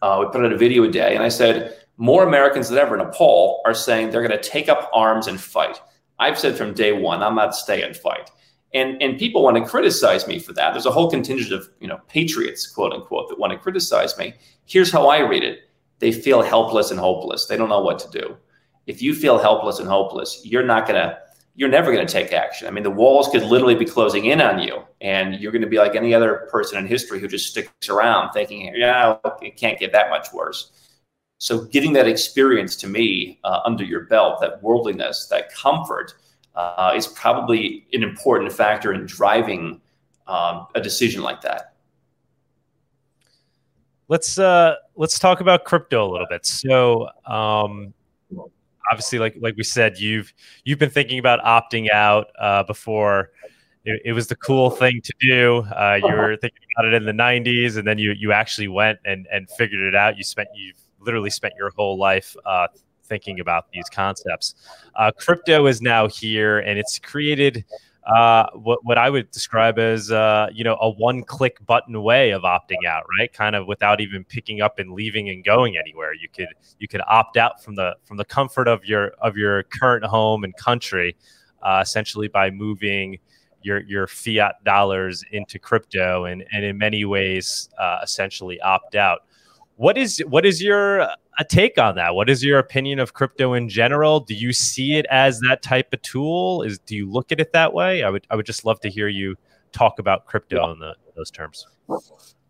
[0.00, 2.94] Uh, we put out a video a day and i said more americans than ever
[2.94, 5.80] in a poll are saying they're going to take up arms and fight.
[6.20, 8.30] I've said from day one i'm not stay and fight.
[8.74, 10.72] And and people want to criticize me for that.
[10.72, 14.34] There's a whole contingent of you know patriots quote unquote that want to criticize me.
[14.66, 15.67] Here's how i read it
[15.98, 17.46] they feel helpless and hopeless.
[17.46, 18.36] They don't know what to do.
[18.86, 21.18] If you feel helpless and hopeless, you're not going to,
[21.54, 22.68] you're never going to take action.
[22.68, 25.68] I mean, the walls could literally be closing in on you, and you're going to
[25.68, 29.78] be like any other person in history who just sticks around thinking, yeah, it can't
[29.78, 30.72] get that much worse.
[31.40, 36.14] So, getting that experience to me uh, under your belt, that worldliness, that comfort,
[36.54, 39.80] uh, is probably an important factor in driving
[40.26, 41.74] um, a decision like that.
[44.08, 46.46] Let's uh, let's talk about crypto a little bit.
[46.46, 47.92] So, um,
[48.90, 50.32] obviously, like like we said, you've
[50.64, 53.30] you've been thinking about opting out uh, before.
[53.84, 55.58] It, it, was the cool thing to do.
[55.74, 58.98] Uh, you were thinking about it in the '90s, and then you you actually went
[59.04, 60.16] and and figured it out.
[60.16, 62.68] You spent you've literally spent your whole life uh,
[63.04, 64.54] thinking about these concepts.
[64.94, 67.64] Uh, crypto is now here, and it's created
[68.08, 72.30] uh, what what I would describe as uh, you know a one click button away
[72.30, 73.30] of opting out, right?
[73.32, 76.14] Kind of without even picking up and leaving and going anywhere.
[76.14, 79.64] You could you could opt out from the from the comfort of your of your
[79.64, 81.16] current home and country,
[81.62, 83.18] uh, essentially by moving
[83.62, 89.20] your your fiat dollars into crypto and and in many ways uh, essentially opt out.
[89.76, 92.14] What is what is your a take on that.
[92.14, 94.20] What is your opinion of crypto in general?
[94.20, 96.62] Do you see it as that type of tool?
[96.62, 98.02] Is do you look at it that way?
[98.02, 99.36] I would I would just love to hear you
[99.72, 100.72] talk about crypto yeah.
[100.72, 101.66] in the, those terms.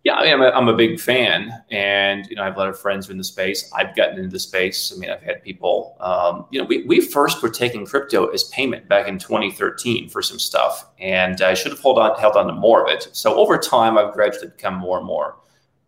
[0.04, 2.58] Yeah, I mean, I'm, a, I'm a big fan, and you know, I have a
[2.58, 3.70] lot of friends in the space.
[3.74, 4.92] I've gotten into the space.
[4.94, 5.96] I mean, I've had people.
[6.00, 10.22] Um, you know, we we first were taking crypto as payment back in 2013 for
[10.22, 13.08] some stuff, and I should have held on held on to more of it.
[13.12, 15.36] So over time, I've gradually become more and more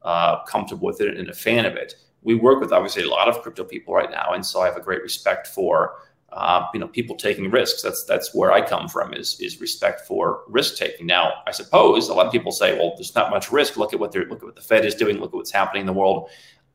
[0.02, 3.28] uh, comfortable with it and a fan of it we work with obviously a lot
[3.28, 5.96] of crypto people right now, and so I have a great respect for
[6.32, 7.82] uh, you know people taking risks.
[7.82, 11.06] That's that's where I come from is is respect for risk taking.
[11.06, 13.76] Now, I suppose a lot of people say, well, there's not much risk.
[13.76, 15.18] Look at what they're look at what the Fed is doing.
[15.18, 16.28] Look at what's happening in the world.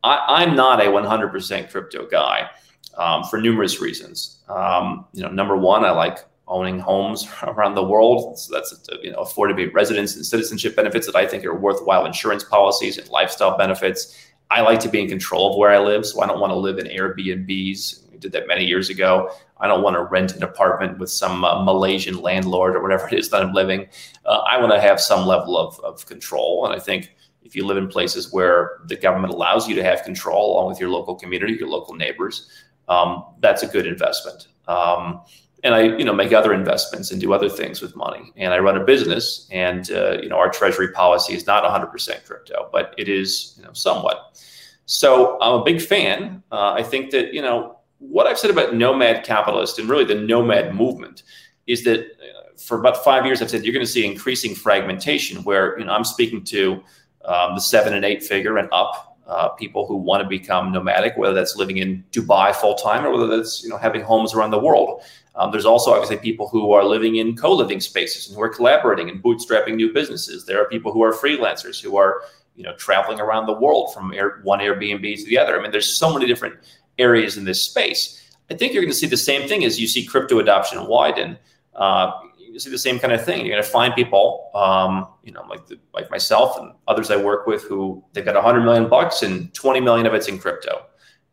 [0.04, 2.48] I, am not a 100% crypto guy
[2.96, 4.38] um, for numerous reasons.
[4.48, 8.38] Um, you know, number one, I like owning homes around the world.
[8.38, 12.44] So that's you know affordable residence and citizenship benefits that I think are worthwhile insurance
[12.44, 14.16] policies and lifestyle benefits.
[14.52, 16.58] I like to be in control of where I live, so I don't want to
[16.58, 18.12] live in Airbnbs.
[18.12, 19.32] We did that many years ago.
[19.60, 23.18] I don't want to rent an apartment with some uh, Malaysian landlord or whatever it
[23.18, 23.88] is that I'm living.
[24.26, 26.66] Uh, I want to have some level of, of control.
[26.66, 27.12] And I think
[27.44, 30.80] if you live in places where the government allows you to have control along with
[30.80, 32.50] your local community, your local neighbors,
[32.88, 34.48] um, that's a good investment.
[34.68, 35.22] Um,
[35.66, 38.32] and I, you know, make other investments and do other things with money.
[38.38, 42.24] And I run a business, and uh, you know, our treasury policy is not 100%
[42.26, 44.40] crypto, but it is, you know, somewhat.
[44.86, 46.44] So I'm a big fan.
[46.52, 50.14] Uh, I think that you know what I've said about nomad capitalist and really the
[50.14, 51.24] nomad movement
[51.66, 55.44] is that uh, for about five years I've said you're going to see increasing fragmentation,
[55.44, 56.84] where you know I'm speaking to
[57.26, 61.18] um, the seven and eight figure and up uh, people who want to become nomadic,
[61.18, 64.52] whether that's living in Dubai full time or whether that's you know having homes around
[64.52, 65.02] the world.
[65.36, 69.10] Um, there's also obviously people who are living in co-living spaces and who are collaborating
[69.10, 70.46] and bootstrapping new businesses.
[70.46, 72.22] There are people who are freelancers who are
[72.56, 75.60] you know traveling around the world from air, one Airbnb to the other.
[75.60, 76.56] I mean, there's so many different
[76.98, 78.22] areas in this space.
[78.50, 81.38] I think you're going to see the same thing as you see crypto adoption widen.
[81.74, 83.46] Uh, you see the same kind of thing.
[83.46, 87.18] You're going to find people, um, you know, like the, like myself and others I
[87.18, 90.86] work with, who they've got 100 million bucks and 20 million of it's in crypto,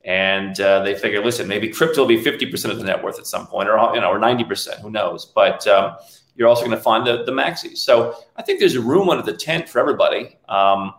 [0.04, 3.18] and uh, they figure, listen, maybe crypto will be 50 percent of the net worth
[3.18, 5.26] at some point, or you know, or 90 percent, who knows?
[5.26, 5.96] But um,
[6.34, 7.78] you're also going to find the the maxis.
[7.78, 10.38] So I think there's a room under the tent for everybody.
[10.48, 10.94] Um,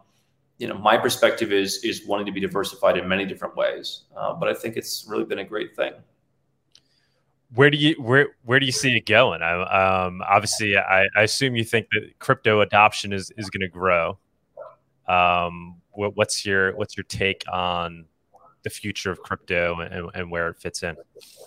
[0.57, 4.33] you know, my perspective is is wanting to be diversified in many different ways, uh,
[4.33, 5.93] but I think it's really been a great thing
[7.55, 9.41] where do you where where do you see it going?
[9.41, 13.67] I, um, obviously, I, I, assume you think that crypto adoption is is going to
[13.67, 14.17] grow.
[15.07, 18.05] Um, what, what's your what's your take on
[18.63, 20.95] the future of crypto and, and where it fits in?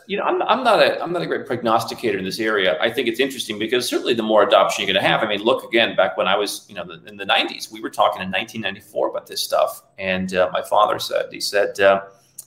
[0.07, 2.79] You know, I'm, I'm not a I'm not a great prognosticator in this area.
[2.81, 5.22] I think it's interesting because certainly the more adoption you're going to have.
[5.22, 7.90] I mean, look again back when I was you know in the 90s, we were
[7.90, 11.79] talking in 1994 about this stuff, and uh, my father said he said.
[11.81, 12.02] Uh,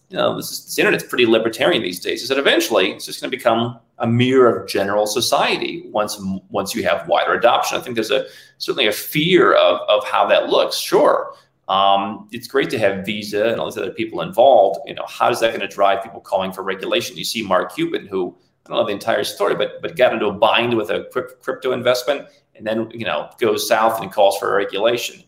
[0.10, 2.24] you know, this, is, this internet's pretty libertarian these days.
[2.24, 6.74] Is that eventually it's just going to become a mirror of general society once once
[6.74, 7.78] you have wider adoption.
[7.78, 8.26] I think there's a
[8.58, 10.78] certainly a fear of of how that looks.
[10.78, 11.34] Sure,
[11.70, 14.82] um, it's great to have Visa and all these other people involved.
[14.86, 17.16] You know, how is that going to drive people calling for regulation?
[17.16, 20.26] You see Mark Cuban, who I don't know the entire story, but but got into
[20.26, 21.06] a bind with a
[21.42, 25.24] crypto investment, and then you know goes south and calls for regulation.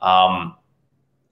[0.00, 0.56] Um,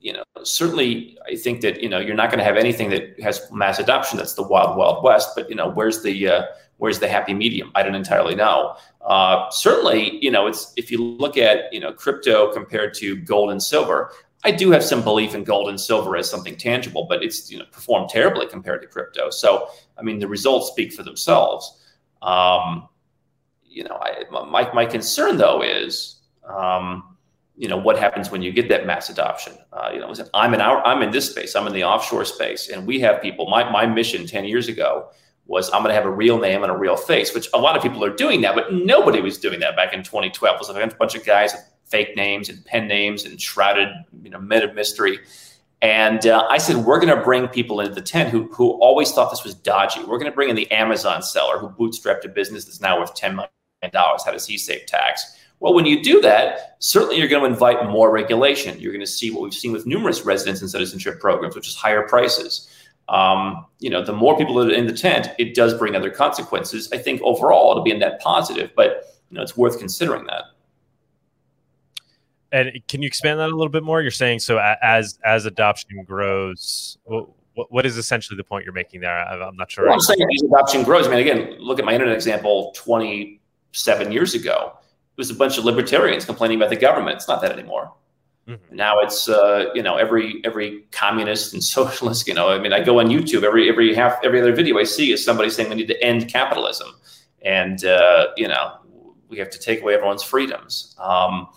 [0.03, 3.19] you know, certainly I think that, you know, you're not going to have anything that
[3.21, 4.19] has mass adoption.
[4.19, 5.31] That's the wild, wild west.
[5.37, 6.43] But, you know, where's the, uh,
[6.79, 7.71] where's the happy medium?
[7.77, 8.77] I don't entirely know.
[9.01, 13.53] Uh, certainly, you know, it's, if you look at, you know, crypto compared to gold
[13.53, 14.11] and silver,
[14.45, 17.59] I do have some belief in gold and silver as something tangible, but it's, you
[17.59, 19.31] know, performed terribly compared to crypto.
[19.31, 21.81] So, I mean, the results speak for themselves.
[22.23, 22.89] Um,
[23.65, 27.17] you know, I, my, my concern though is, um,
[27.55, 30.61] you know what happens when you get that mass adoption uh, you know i'm in
[30.63, 33.71] our i'm in this space i'm in the offshore space and we have people my,
[33.71, 35.11] my mission 10 years ago
[35.47, 37.77] was I'm going to have a real name and a real face, which a lot
[37.77, 40.55] of people are doing now, but nobody was doing that back in 2012.
[40.55, 43.89] It was a bunch of guys with fake names and pen names and shrouded,
[44.25, 45.21] you know, of mystery.
[45.83, 49.13] And uh, I said, we're going to bring people into the tent who, who always
[49.13, 50.01] thought this was dodgy.
[50.01, 53.15] We're going to bring in the Amazon seller who bootstrapped a business that's now worth
[53.15, 53.49] $10 million.
[53.93, 55.37] How does he save tax?
[55.61, 58.81] Well, when you do that, certainly you're going to invite more regulation.
[58.81, 61.77] You're going to see what we've seen with numerous residence and citizenship programs, which is
[61.77, 62.69] higher prices.
[63.09, 66.11] Um, you know, the more people that are in the tent, it does bring other
[66.11, 66.91] consequences.
[66.93, 70.45] I think overall it'll be a net positive, but you know, it's worth considering that.
[72.53, 74.03] And can you expand that a little bit more?
[74.03, 79.01] You're saying so as as adoption grows, what, what is essentially the point you're making
[79.01, 79.11] there?
[79.11, 79.85] I'm not sure.
[79.85, 81.07] Well, I'm saying as adoption grows.
[81.07, 84.73] I mean, again, look at my internet example 27 years ago.
[84.77, 87.17] It was a bunch of libertarians complaining about the government.
[87.17, 87.93] It's not that anymore.
[88.49, 88.75] Mm-hmm.
[88.75, 92.27] Now it's uh, you know every every communist and socialist.
[92.27, 94.85] You know, I mean, I go on YouTube every every half every other video I
[94.85, 96.89] see is somebody saying we need to end capitalism,
[97.43, 98.79] and uh, you know
[99.29, 100.95] we have to take away everyone's freedoms.
[100.99, 101.49] Um,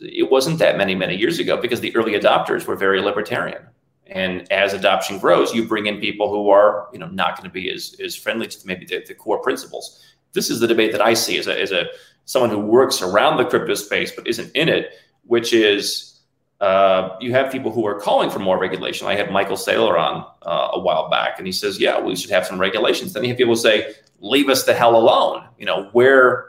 [0.00, 3.62] it wasn't that many many years ago because the early adopters were very libertarian
[4.06, 7.52] and as adoption grows you bring in people who are you know not going to
[7.52, 11.00] be as, as friendly to maybe the, the, core principles this is the debate that
[11.00, 11.86] i see as a, as a
[12.24, 14.92] someone who works around the crypto space but isn't in it
[15.24, 16.16] which is
[16.60, 19.06] uh, you have people who are calling for more regulation.
[19.06, 22.30] I had Michael Saylor on uh, a while back, and he says, "Yeah, we should
[22.30, 25.90] have some regulations." Then you have people say, "Leave us the hell alone." You know,
[25.92, 26.46] where,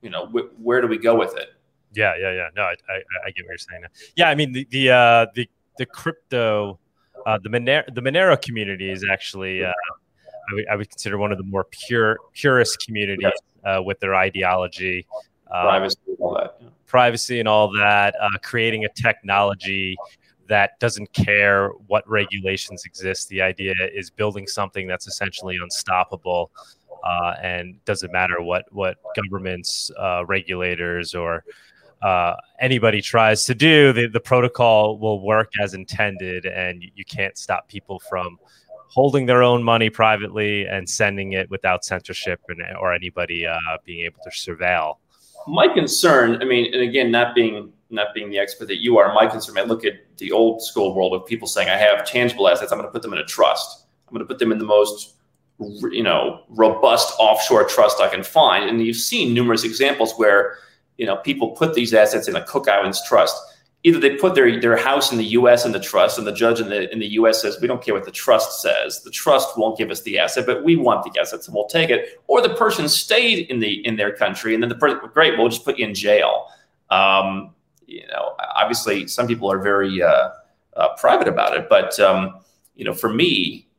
[0.00, 1.52] you know, wh- where do we go with it?
[1.92, 2.48] Yeah, yeah, yeah.
[2.56, 3.82] No, I, I, I get what you're saying.
[4.16, 5.48] Yeah, I mean the the uh, the
[5.78, 6.78] the crypto,
[7.26, 9.72] uh, the Monero the Monero community is actually uh,
[10.70, 13.32] I, would, consider one of the more pure purest communities
[13.64, 15.06] uh, with their ideology,
[15.50, 16.68] uh, privacy, all that, yeah.
[16.86, 18.14] privacy, and all that.
[18.20, 19.96] Uh, creating a technology
[20.48, 23.28] that doesn't care what regulations exist.
[23.28, 26.50] The idea is building something that's essentially unstoppable.
[27.02, 31.44] Uh, and doesn't matter what what governments, uh, regulators, or
[32.02, 37.04] uh, anybody tries to do, the, the protocol will work as intended, and you, you
[37.04, 38.38] can't stop people from
[38.88, 44.04] holding their own money privately and sending it without censorship and, or anybody uh, being
[44.04, 44.96] able to surveil.
[45.46, 49.12] My concern, I mean, and again, not being not being the expert that you are,
[49.12, 49.58] my concern.
[49.58, 52.72] I look at the old school world of people saying, "I have tangible assets.
[52.72, 53.86] I'm going to put them in a trust.
[54.06, 55.16] I'm going to put them in the most,
[55.58, 60.58] you know, robust offshore trust I can find." And you've seen numerous examples where
[61.00, 63.34] you know, people put these assets in a Cook Islands trust.
[63.84, 65.64] Either they put their, their house in the U.S.
[65.64, 67.40] in the trust, and the judge in the in the U.S.
[67.40, 69.02] says we don't care what the trust says.
[69.02, 71.88] The trust won't give us the asset, but we want the assets and we'll take
[71.88, 72.20] it.
[72.26, 75.48] Or the person stayed in the in their country, and then the person, great, we'll
[75.48, 76.48] just put you in jail.
[76.90, 77.54] Um,
[77.86, 80.28] you know, obviously, some people are very uh,
[80.76, 82.40] uh, private about it, but um,
[82.76, 83.69] you know, for me,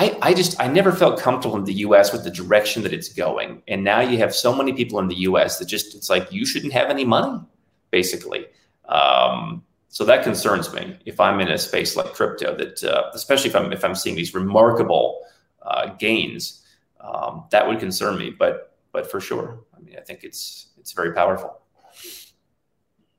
[0.00, 3.12] I, I just I never felt comfortable in the US with the direction that it's
[3.12, 3.62] going.
[3.68, 6.46] And now you have so many people in the US that just it's like you
[6.46, 7.38] shouldn't have any money,
[7.90, 8.46] basically.
[8.88, 13.50] Um, so that concerns me if I'm in a space like crypto that uh, especially
[13.50, 15.20] if I'm if I'm seeing these remarkable
[15.60, 16.64] uh, gains,
[17.02, 18.30] um, that would concern me.
[18.30, 21.60] But but for sure, I mean I think it's it's very powerful.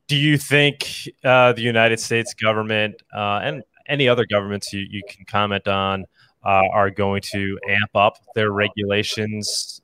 [0.08, 0.90] Do you think
[1.24, 6.06] uh, the United States government uh, and any other governments you, you can comment on
[6.44, 9.82] uh, are going to amp up their regulations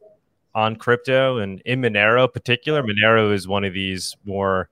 [0.55, 2.81] on crypto and in Monero in particular.
[2.81, 4.69] Monero is one of these more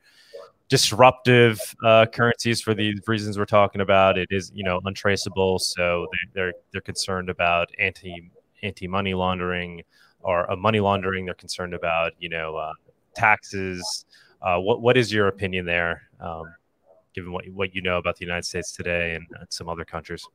[0.67, 4.17] disruptive uh, currencies for the reasons we're talking about.
[4.17, 8.32] It is, you know, untraceable, so they, are they're concerned about anti
[8.63, 9.84] anti money laundering
[10.21, 11.26] or uh, money laundering.
[11.26, 12.74] They're concerned about, you know, uh,
[13.15, 14.06] taxes.
[14.41, 16.10] Uh, what what is your opinion there?
[16.19, 16.45] Um,
[17.15, 20.28] given what what you know about the United States today and, some other countries?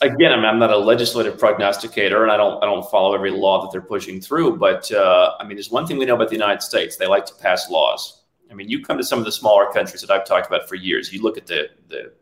[0.00, 3.30] Again, I mean, I'm not a legislative prognosticator, and I don't I don't follow every
[3.30, 4.56] law that they're pushing through.
[4.56, 7.26] But uh, I mean, there's one thing we know about the United States: they like
[7.26, 8.22] to pass laws.
[8.50, 10.74] I mean, you come to some of the smaller countries that I've talked about for
[10.74, 11.12] years.
[11.12, 12.12] You look at the the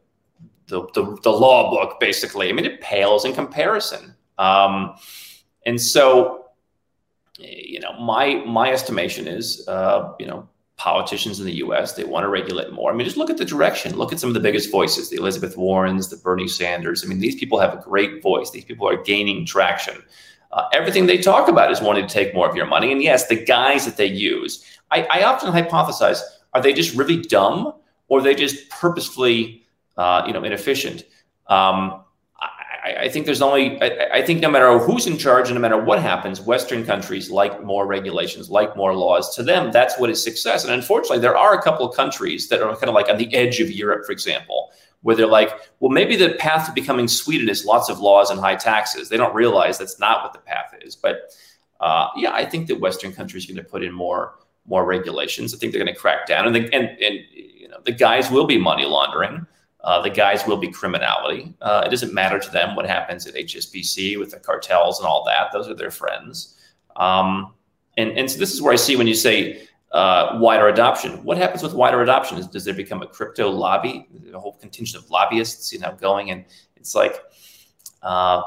[0.70, 2.48] the, the, the law book, basically.
[2.48, 4.14] I mean, it pales in comparison.
[4.38, 4.94] Um,
[5.66, 6.46] and so,
[7.38, 10.48] you know, my my estimation is, uh, you know,
[10.80, 11.92] politicians in the US.
[11.92, 12.90] They want to regulate more.
[12.90, 13.98] I mean, just look at the direction.
[13.98, 17.04] Look at some of the biggest voices, the Elizabeth Warrens, the Bernie Sanders.
[17.04, 18.50] I mean, these people have a great voice.
[18.50, 20.02] These people are gaining traction.
[20.52, 22.90] Uh, everything they talk about is wanting to take more of your money.
[22.92, 26.22] And yes, the guys that they use, I, I often hypothesize,
[26.54, 27.74] are they just really dumb
[28.08, 29.62] or are they just purposefully,
[29.98, 31.04] uh, you know, inefficient?
[31.48, 32.02] Um,
[32.98, 35.82] I, think there's only, I, I, think no matter who's in charge and no matter
[35.82, 39.34] what happens, Western countries like more regulations, like more laws.
[39.36, 40.64] To them, that's what is success.
[40.64, 43.32] And unfortunately, there are a couple of countries that are kind of like on the
[43.34, 44.72] edge of Europe, for example,
[45.02, 48.38] where they're like, well, maybe the path to becoming Sweden is lots of laws and
[48.38, 49.08] high taxes.
[49.08, 50.96] They don't realize that's not what the path is.
[50.96, 51.32] But
[51.80, 54.34] uh, yeah, I think that Western countries are going to put in more
[54.66, 55.54] more regulations.
[55.54, 58.30] I think they're going to crack down, and the, and and you know the guys
[58.30, 59.46] will be money laundering.
[59.82, 61.54] Uh, the guys will be criminality.
[61.62, 65.24] Uh, it doesn't matter to them what happens at HSBC with the cartels and all
[65.24, 65.50] that.
[65.52, 66.56] Those are their friends.
[66.96, 67.54] Um,
[67.96, 71.24] and, and so this is where I see when you say uh, wider adoption.
[71.24, 72.38] What happens with wider adoption?
[72.38, 76.30] Is, does there become a crypto lobby, a whole contingent of lobbyists, you know, going?
[76.30, 76.44] And
[76.76, 77.16] it's like,
[78.02, 78.42] uh,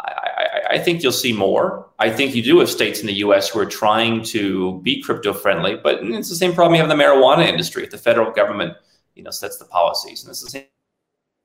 [0.00, 1.90] I, I, I, think you'll see more.
[1.98, 3.48] I think you do have states in the U.S.
[3.48, 6.96] who are trying to be crypto friendly, but it's the same problem you have in
[6.96, 7.82] the marijuana industry.
[7.82, 8.74] If the federal government,
[9.16, 10.64] you know, sets the policies, and it's the same,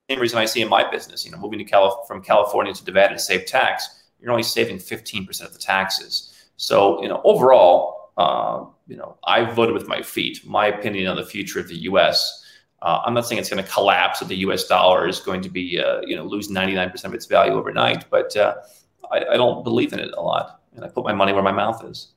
[0.09, 1.25] same reason I see in my business.
[1.25, 4.77] You know, moving to Calif- from California to Nevada to save tax, you're only saving
[4.77, 6.33] 15% of the taxes.
[6.57, 10.45] So, you know, overall, uh, you know, I voted with my feet.
[10.45, 12.45] My opinion on the future of the U.S.
[12.81, 14.65] Uh, I'm not saying it's going to collapse, that the U.S.
[14.65, 18.35] dollar is going to be, uh, you know, lose 99% of its value overnight, but
[18.35, 18.55] uh,
[19.11, 21.51] I, I, don't believe in it a lot, and I put my money where my
[21.51, 22.09] mouth is.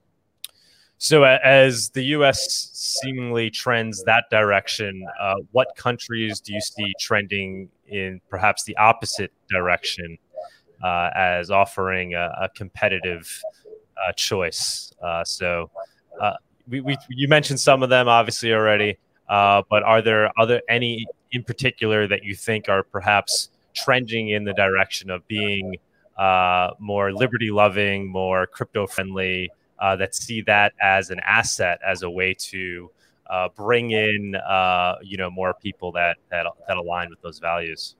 [0.99, 2.71] So, as the U.S.
[2.73, 9.33] seemingly trends that direction, uh, what countries do you see trending in perhaps the opposite
[9.51, 10.17] direction,
[10.83, 13.43] uh, as offering a, a competitive
[13.97, 14.93] uh, choice.
[15.03, 15.71] Uh, so
[16.21, 16.35] uh,
[16.69, 21.07] we, we, you mentioned some of them obviously already, uh, but are there other any
[21.33, 25.77] in particular that you think are perhaps trending in the direction of being
[26.79, 32.11] more liberty loving, more crypto friendly, uh, that see that as an asset, as a
[32.11, 32.91] way to
[33.57, 34.37] bring in
[35.03, 37.97] you know more people that that that align with those values?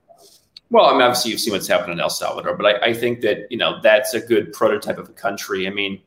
[0.71, 3.21] Well, I mean, obviously you've seen what's happened in El Salvador, but I, I think
[3.21, 5.67] that you know that's a good prototype of a country.
[5.67, 6.01] I mean,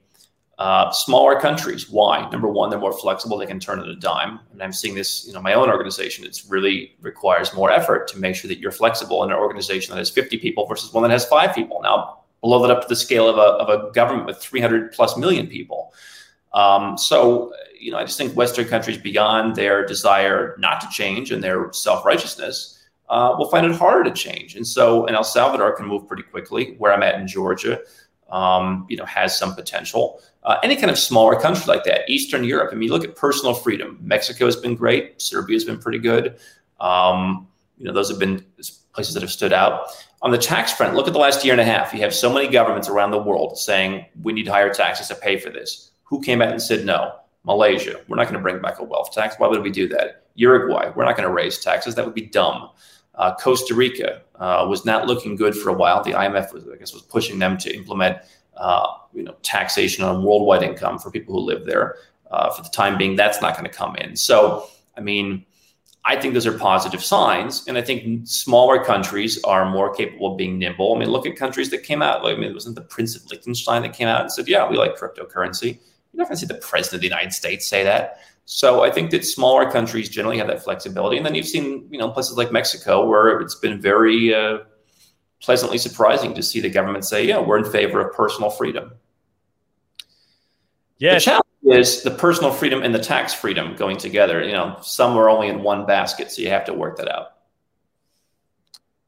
[0.59, 1.89] uh, smaller countries.
[1.89, 2.29] Why?
[2.31, 3.39] Number one, they're more flexible.
[3.39, 4.41] They can turn it a dime.
[4.53, 6.25] And I'm seeing this, you know, my own organization.
[6.25, 9.99] It really requires more effort to make sure that you're flexible in an organization that
[9.99, 11.81] has 50 people versus one that has five people.
[11.81, 15.16] Now, blow that up to the scale of a, of a government with 300 plus
[15.16, 15.93] million people.
[16.55, 21.30] Um, so, you know, I just think Western countries, beyond their desire not to change
[21.30, 22.78] and their self righteousness,
[23.09, 24.55] uh, will find it harder to change.
[24.55, 26.74] And so, and El Salvador can move pretty quickly.
[26.78, 27.80] Where I'm at in Georgia,
[28.30, 30.20] um, you know, has some potential.
[30.45, 32.70] Uh, any kind of smaller country like that, Eastern Europe.
[32.72, 33.99] I mean, look at personal freedom.
[34.01, 35.20] Mexico has been great.
[35.20, 36.39] Serbia has been pretty good.
[36.80, 38.45] Um, you know, those have been
[38.93, 39.89] places that have stood out.
[40.21, 41.95] On the tax front, look at the last year and a half.
[41.95, 45.39] You have so many governments around the world saying we need higher taxes to pay
[45.39, 45.93] for this.
[46.05, 47.14] Who came out and said no?
[47.45, 49.37] Malaysia, we're not going to bring back a wealth tax.
[49.39, 50.25] Why would we do that?
[50.35, 51.95] Uruguay, we're not going to raise taxes.
[51.95, 52.71] That would be dumb.
[53.14, 56.03] Uh, Costa Rica uh, was not looking good for a while.
[56.03, 58.19] The IMF was, I guess, was pushing them to implement,
[58.57, 61.97] uh, you know, taxation on worldwide income for people who live there.
[62.31, 64.14] Uh, for the time being, that's not going to come in.
[64.14, 65.47] So, I mean,
[66.09, 70.39] I think those are positive signs, and I think smaller countries are more capable of
[70.39, 70.97] being nimble.
[70.97, 72.25] I mean, look at countries that came out.
[72.25, 74.67] Like, I mean, it wasn't the Prince of Liechtenstein that came out and said, "Yeah,
[74.67, 75.79] we like cryptocurrency."
[76.13, 78.21] You're not going to see the president of the United States say that.
[78.47, 81.99] So I think that smaller countries generally have that flexibility, and then you've seen you
[81.99, 84.61] know places like Mexico where it's been very uh,
[85.43, 88.93] pleasantly surprising to see the government say, "Yeah, we're in favor of personal freedom."
[90.97, 91.15] Yeah.
[91.15, 94.43] The challenge is the personal freedom and the tax freedom going together.
[94.43, 97.33] You know, some are only in one basket, so you have to work that out.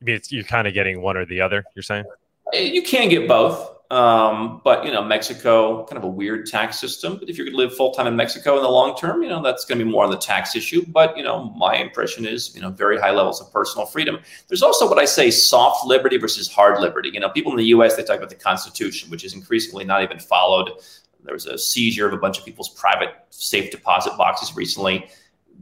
[0.01, 1.65] I mean, you're kind of getting one or the other.
[1.75, 2.05] You're saying
[2.53, 3.77] you can get both.
[3.91, 7.17] Um, but you know, Mexico, kind of a weird tax system.
[7.19, 9.43] But if you could live full time in Mexico in the long term, you know,
[9.43, 10.85] that's going to be more on the tax issue.
[10.87, 14.21] But you know, my impression is, you know, very high levels of personal freedom.
[14.47, 17.11] There's also what I say, soft liberty versus hard liberty.
[17.13, 17.97] You know, people in the U.S.
[17.97, 20.71] they talk about the Constitution, which is increasingly not even followed.
[21.25, 25.09] There was a seizure of a bunch of people's private safe deposit boxes recently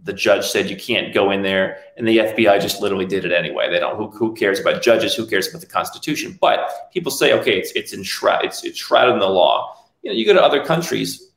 [0.04, 3.32] the judge said you can't go in there, and the FBI just literally did it
[3.32, 3.70] anyway.
[3.70, 3.96] They don't.
[3.96, 5.14] Who, who cares about judges?
[5.14, 6.38] Who cares about the Constitution?
[6.40, 8.50] But people say, okay, it's it's enshrouded.
[8.50, 9.76] It's it's shrouded in the law.
[10.02, 11.30] You know, you go to other countries,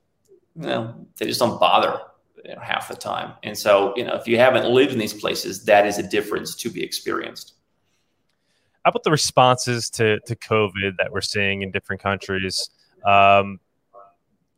[0.56, 2.00] you know, they just don't bother
[2.46, 3.34] you know, half the time.
[3.44, 6.56] And so, you know, if you haven't lived in these places, that is a difference
[6.56, 7.54] to be experienced.
[8.84, 12.70] How about the responses to to COVID that we're seeing in different countries?
[13.06, 13.60] Um,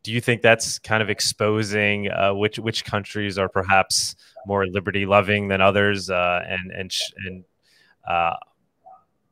[0.04, 4.14] do you think that's kind of exposing uh, which which countries are perhaps
[4.46, 6.92] more liberty loving than others, uh, and and
[7.26, 7.44] and
[8.08, 8.36] uh,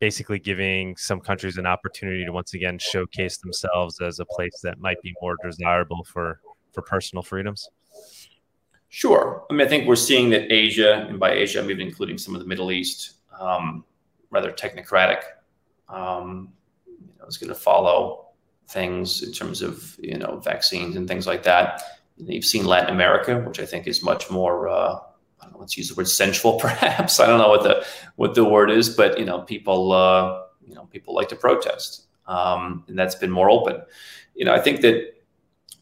[0.00, 4.78] basically giving some countries an opportunity to once again showcase themselves as a place that
[4.78, 6.40] might be more desirable for
[6.72, 7.68] for personal freedoms?
[8.88, 9.44] Sure.
[9.50, 12.34] I mean, I think we're seeing that Asia, and by Asia, I'm even including some
[12.34, 13.84] of the Middle East, um,
[14.30, 15.22] rather technocratic.
[15.90, 16.52] Um,
[16.86, 18.21] you know, is going to follow
[18.68, 21.82] things in terms of you know vaccines and things like that.
[22.16, 24.98] You've seen Latin America, which I think is much more uh,
[25.52, 27.20] know, let's use the word sensual, perhaps.
[27.20, 27.84] I don't know what the
[28.16, 32.06] what the word is, but you know, people uh, you know people like to protest,
[32.26, 33.82] um, and that's been more open.
[34.34, 35.14] You know, I think that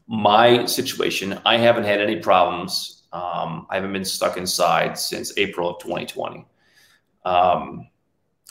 [0.07, 3.05] my situation, I haven't had any problems.
[3.13, 6.47] Um, I haven't been stuck inside since April of 2020.
[7.25, 7.89] Um,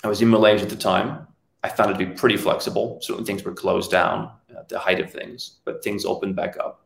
[0.03, 1.27] I was in Malaysia at the time.
[1.63, 2.99] I found it to be pretty flexible.
[3.01, 6.85] Certainly, things were closed down at the height of things, but things opened back up.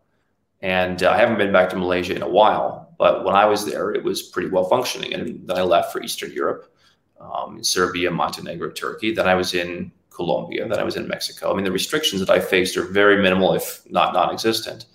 [0.62, 3.66] And uh, I haven't been back to Malaysia in a while, but when I was
[3.66, 5.14] there, it was pretty well functioning.
[5.14, 6.74] And then I left for Eastern Europe,
[7.20, 9.14] um, Serbia, Montenegro, Turkey.
[9.14, 10.68] Then I was in Colombia.
[10.68, 11.52] Then I was in Mexico.
[11.52, 14.86] I mean, the restrictions that I faced are very minimal, if not non-existent.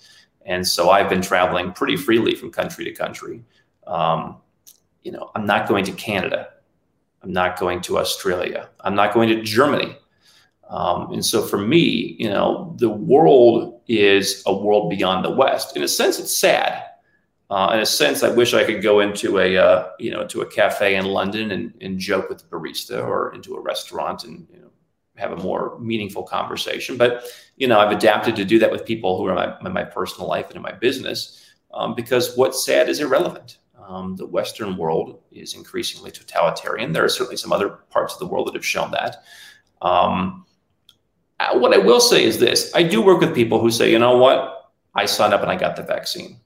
[0.46, 3.44] And so I've been traveling pretty freely from country to country.
[3.86, 4.38] Um,
[5.02, 6.48] you know, I'm not going to Canada.
[7.22, 8.68] I'm not going to Australia.
[8.80, 9.96] I'm not going to Germany.
[10.68, 15.76] Um, and so for me, you know, the world is a world beyond the West.
[15.76, 16.84] In a sense, it's sad.
[17.50, 20.42] Uh, in a sense, I wish I could go into a uh, you know to
[20.42, 24.46] a cafe in London and, and joke with the barista, or into a restaurant and
[24.52, 24.68] you know
[25.16, 26.98] have a more meaningful conversation.
[26.98, 27.24] But
[27.56, 30.28] you know, I've adapted to do that with people who are in my, my personal
[30.28, 31.42] life and in my business
[31.72, 33.58] um, because what's sad is irrelevant.
[33.88, 36.92] Um, the Western world is increasingly totalitarian.
[36.92, 39.24] There are certainly some other parts of the world that have shown that.
[39.80, 40.44] Um,
[41.40, 43.98] uh, what I will say is this I do work with people who say, you
[43.98, 44.72] know what?
[44.94, 46.38] I signed up and I got the vaccine.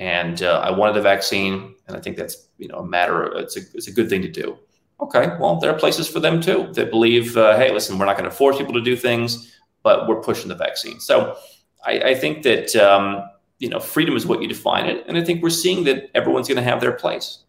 [0.00, 1.76] And uh, I wanted the vaccine.
[1.86, 4.22] And I think that's, you know, a matter of, it's a, it's a good thing
[4.22, 4.58] to do.
[5.00, 8.18] Okay, well, there are places for them too that believe, uh, hey, listen, we're not
[8.18, 10.98] going to force people to do things, but we're pushing the vaccine.
[10.98, 11.36] So
[11.84, 13.22] I, I think that, um,
[13.60, 15.04] you know, freedom is what you define it.
[15.06, 17.44] And I think we're seeing that everyone's going to have their place.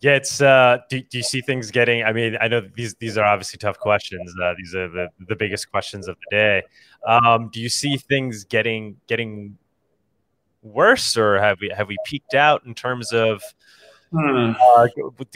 [0.00, 0.42] Yeah, it's.
[0.42, 2.04] Uh, do, do you see things getting?
[2.04, 4.30] I mean, I know these these are obviously tough questions.
[4.42, 6.62] Uh, these are the, the biggest questions of the day.
[7.06, 9.56] Um, do you see things getting getting
[10.62, 13.42] worse, or have we have we peaked out in terms of
[14.10, 14.52] hmm.
[14.76, 14.88] uh,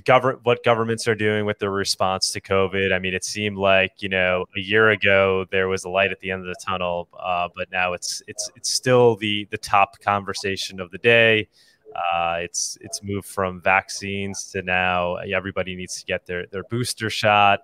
[0.05, 2.93] government what governments are doing with their response to COVID?
[2.93, 6.21] I mean, it seemed like you know a year ago there was a light at
[6.21, 10.01] the end of the tunnel, uh, but now it's it's it's still the the top
[10.01, 11.49] conversation of the day.
[11.95, 17.11] Uh, it's it's moved from vaccines to now everybody needs to get their their booster
[17.11, 17.61] shot.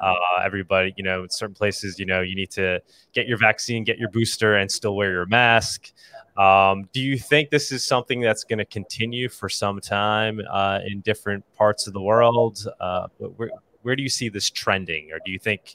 [0.00, 2.80] Uh, everybody, you know, in certain places, you know, you need to
[3.12, 5.92] get your vaccine, get your booster, and still wear your mask.
[6.36, 10.78] Um, do you think this is something that's going to continue for some time uh,
[10.86, 12.64] in different parts of the world?
[12.80, 13.50] Uh, where,
[13.82, 15.74] where do you see this trending, or do you think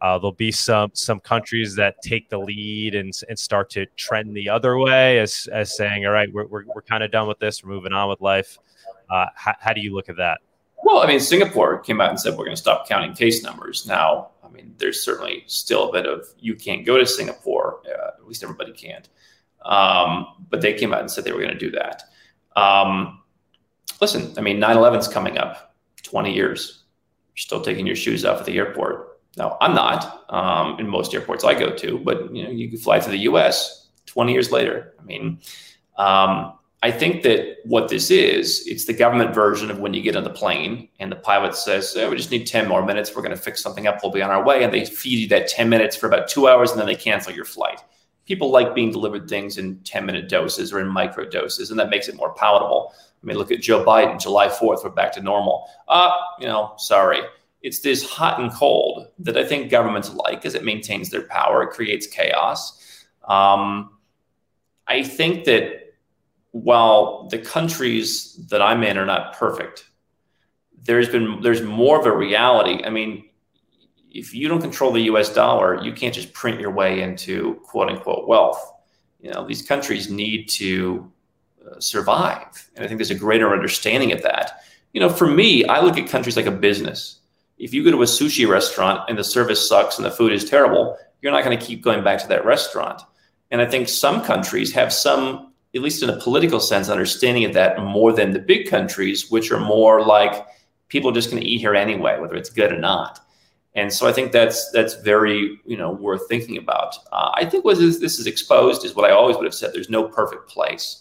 [0.00, 4.34] uh, there'll be some some countries that take the lead and, and start to trend
[4.34, 7.38] the other way as, as saying, all right, we're, we're, we're kind of done with
[7.38, 7.62] this.
[7.62, 8.58] We're moving on with life.
[9.10, 10.38] Uh, how, how do you look at that?
[10.82, 13.86] Well, I mean, Singapore came out and said we're going to stop counting case numbers.
[13.86, 17.80] Now, I mean, there's certainly still a bit of you can't go to Singapore.
[17.86, 19.08] Uh, at least everybody can't.
[19.64, 22.02] Um, but they came out and said they were going to do that.
[22.56, 23.22] Um,
[24.00, 26.84] listen, I mean, 9 11's coming up 20 years.
[27.34, 31.14] You're still taking your shoes off at the airport now, I'm not um, in most
[31.14, 33.88] airports I go to, but you know, you can fly to the U.S.
[34.06, 34.94] 20 years later.
[35.00, 35.40] I mean,
[35.96, 40.16] um, I think that what this is, it's the government version of when you get
[40.16, 43.14] on the plane and the pilot says, oh, "We just need 10 more minutes.
[43.14, 44.00] We're going to fix something up.
[44.02, 46.48] We'll be on our way," and they feed you that 10 minutes for about two
[46.48, 47.80] hours, and then they cancel your flight.
[48.26, 51.90] People like being delivered things in 10 minute doses or in micro doses, and that
[51.90, 52.92] makes it more palatable.
[52.96, 54.20] I mean, look at Joe Biden.
[54.20, 55.68] July 4th, we're back to normal.
[55.88, 56.10] Uh,
[56.40, 57.20] you know, sorry
[57.62, 61.62] it's this hot and cold that I think governments like as it maintains their power.
[61.62, 63.06] It creates chaos.
[63.26, 63.90] Um,
[64.88, 65.81] I think that
[66.52, 69.84] while the countries that I'm in are not perfect,
[70.82, 72.82] there's been there's more of a reality.
[72.84, 73.28] I mean,
[74.10, 75.32] if you don't control the U.S.
[75.32, 78.72] dollar, you can't just print your way into quote unquote wealth.
[79.20, 81.10] You know, these countries need to
[81.64, 84.62] uh, survive, and I think there's a greater understanding of that.
[84.92, 87.20] You know, for me, I look at countries like a business
[87.62, 90.44] if you go to a sushi restaurant and the service sucks and the food is
[90.44, 93.00] terrible, you're not going to keep going back to that restaurant.
[93.52, 97.54] And I think some countries have some, at least in a political sense, understanding of
[97.54, 100.46] that more than the big countries, which are more like
[100.88, 103.20] people are just going to eat here anyway, whether it's good or not.
[103.74, 106.96] And so I think that's that's very you know worth thinking about.
[107.10, 109.72] Uh, I think what this, this is exposed is what I always would have said.
[109.72, 110.98] There's no perfect place.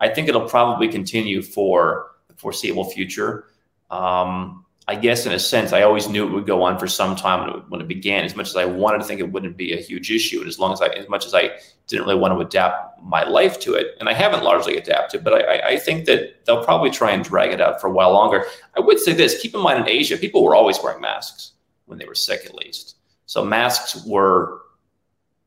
[0.00, 3.46] I think it'll probably continue for the foreseeable future.
[3.90, 7.14] Um, I guess in a sense, I always knew it would go on for some
[7.14, 8.24] time when it, began.
[8.24, 10.58] As much as I wanted to think it wouldn't be a huge issue, and as
[10.58, 11.50] long as I, as much as I
[11.86, 15.32] didn't really want to adapt my life to it, and I haven't largely adapted, but
[15.32, 18.46] I, I think that they'll probably try and drag it out for a while longer.
[18.76, 21.52] I would say this: keep in mind, in Asia, people were always wearing masks
[21.86, 22.96] when they were sick, at least.
[23.26, 24.62] So masks were.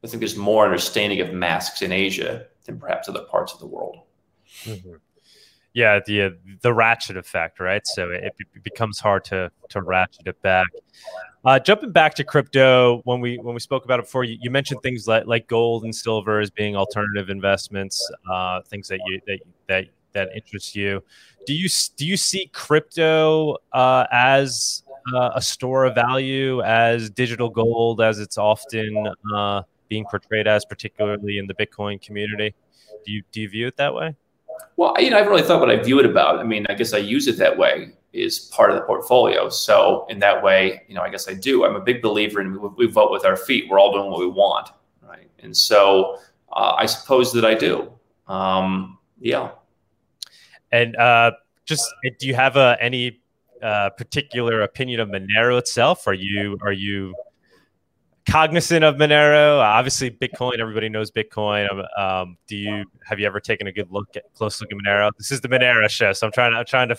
[0.05, 3.67] I think there's more understanding of masks in Asia than perhaps other parts of the
[3.67, 3.99] world.
[4.63, 4.93] Mm-hmm.
[5.74, 6.30] Yeah, the uh,
[6.61, 7.86] the ratchet effect, right?
[7.86, 10.67] So it, it, becomes hard to to ratchet it back.
[11.45, 14.51] Uh, jumping back to crypto, when we when we spoke about it before, you, you
[14.51, 19.19] mentioned things like, like gold and silver as being alternative investments, uh, things that you
[19.28, 21.03] that that that interest you.
[21.47, 21.67] Do you
[21.97, 28.19] do you see crypto uh, as uh, a store of value, as digital gold, as
[28.19, 32.53] it's often uh, being portrayed as, particularly in the Bitcoin community?
[33.05, 34.15] Do you do you view it that way?
[34.77, 36.39] Well, you know, I haven't really thought what I view it about.
[36.39, 39.49] I mean, I guess I use it that way is part of the portfolio.
[39.49, 41.65] So in that way, you know, I guess I do.
[41.65, 43.69] I'm a big believer in we, we vote with our feet.
[43.69, 44.69] We're all doing what we want,
[45.01, 45.29] right?
[45.39, 46.19] And so
[46.51, 47.91] uh, I suppose that I do.
[48.27, 49.51] Um, yeah.
[50.71, 51.31] And uh,
[51.65, 51.83] just
[52.19, 53.21] do you have uh, any
[53.61, 56.07] uh, particular opinion of Monero itself?
[56.07, 57.15] Are you are you
[58.26, 59.59] cognizant of Monero?
[59.59, 60.59] Obviously, Bitcoin.
[60.59, 61.71] Everybody knows Bitcoin.
[61.71, 64.78] Um, um, do you have you ever taken a good look at close look at
[64.78, 65.11] Monero?
[65.17, 66.51] This is the Monero show, so I'm trying.
[66.51, 66.95] to I'm trying to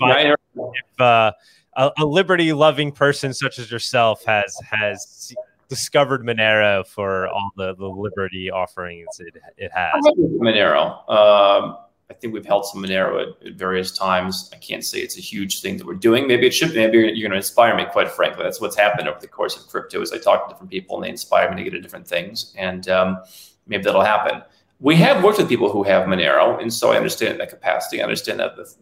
[0.00, 1.32] find if uh,
[1.76, 5.34] a, a liberty loving person such as yourself has has
[5.68, 9.92] discovered Monero for all the, the liberty offerings it, it has.
[10.18, 11.08] Monero.
[11.10, 11.78] Um,
[12.14, 14.48] I think we've held some Monero at, at, various times.
[14.52, 16.28] I can't say it's a huge thing that we're doing.
[16.28, 16.74] Maybe it should.
[16.74, 17.84] Maybe you're, you're going to inspire me.
[17.86, 20.00] Quite frankly, that's what's happened over the course of crypto.
[20.00, 22.54] Is I talk to different people and they inspire me to get into different things,
[22.56, 23.18] and um,
[23.66, 24.42] maybe that'll happen.
[24.80, 28.00] We have worked with people who have Monero, and so I understand that capacity.
[28.00, 28.72] I understand that the,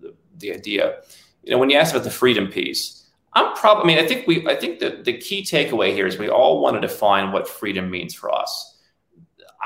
[0.00, 1.00] the, the idea.
[1.42, 3.82] You know, when you ask about the freedom piece, I'm probably.
[3.82, 4.46] I mean, I think we.
[4.46, 7.90] I think the the key takeaway here is we all want to define what freedom
[7.90, 8.76] means for us.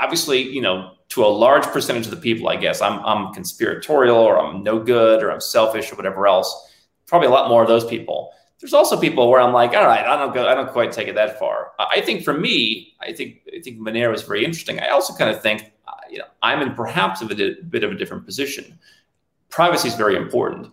[0.00, 4.16] Obviously, you know, to a large percentage of the people, I guess I'm, I'm conspiratorial
[4.16, 6.70] or I'm no good or I'm selfish or whatever else.
[7.06, 8.32] Probably a lot more of those people.
[8.60, 11.08] There's also people where I'm like, all right, I don't go, I don't quite take
[11.08, 11.72] it that far.
[11.78, 14.80] I think for me, I think I think Monero is very interesting.
[14.80, 17.90] I also kind of think, uh, you know, I'm in perhaps a bit, bit of
[17.90, 18.78] a different position.
[19.50, 20.68] Privacy is very important.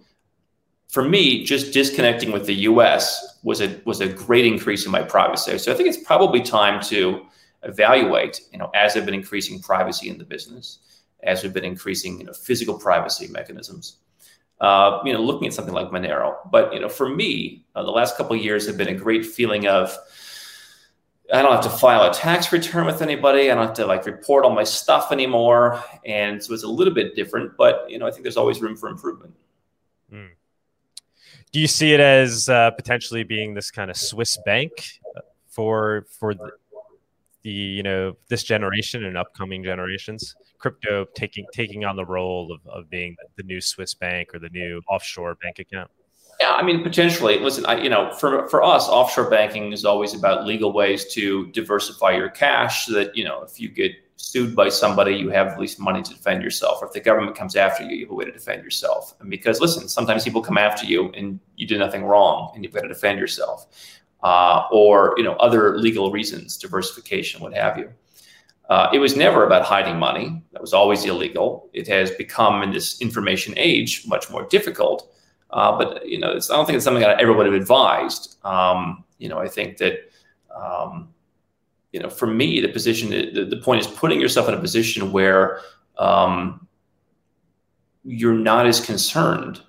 [0.87, 3.39] For me, just disconnecting with the U.S.
[3.43, 5.57] was a was a great increase in my privacy.
[5.57, 7.25] So I think it's probably time to
[7.63, 10.79] evaluate, you know, as they've been increasing privacy in the business,
[11.23, 13.97] as we've been increasing, you know, physical privacy mechanisms.
[14.61, 16.35] Uh, you know, looking at something like Monero.
[16.51, 19.25] But you know, for me, uh, the last couple of years have been a great
[19.25, 19.97] feeling of
[21.31, 23.51] I don't have to file a tax return with anybody.
[23.51, 26.93] I don't have to like report all my stuff anymore, and so it's a little
[26.93, 27.55] bit different.
[27.55, 29.33] But you know, I think there's always room for improvement.
[30.11, 30.29] Mm.
[31.51, 34.99] Do you see it as uh, potentially being this kind of Swiss bank
[35.47, 36.51] for for the,
[37.43, 42.59] the you know this generation and upcoming generations crypto taking taking on the role of,
[42.71, 45.89] of being the new swiss bank or the new offshore bank account?
[46.39, 47.39] Yeah i mean potentially.
[47.39, 51.47] Listen I, you know for, for us offshore banking is always about legal ways to
[51.51, 55.47] diversify your cash so that you know if you get sued by somebody you have
[55.47, 56.81] at least money to defend yourself.
[56.81, 59.15] Or if the government comes after you you have a way to defend yourself.
[59.21, 62.73] And because listen sometimes people come after you and you do nothing wrong and you've
[62.73, 63.67] got to defend yourself
[64.23, 67.89] uh, or you know other legal reasons, diversification, what have you.
[68.69, 70.43] Uh, it was never about hiding money.
[70.51, 71.69] That was always illegal.
[71.73, 75.11] It has become in this information age much more difficult.
[75.49, 78.37] Uh, but you know, I don't think it's something that everyone would have advised.
[78.45, 80.11] Um, you know, I think that
[80.55, 81.09] um,
[81.91, 85.11] you know, for me, the position, the, the point is putting yourself in a position
[85.11, 85.61] where
[85.97, 86.67] um,
[88.03, 89.61] you're not as concerned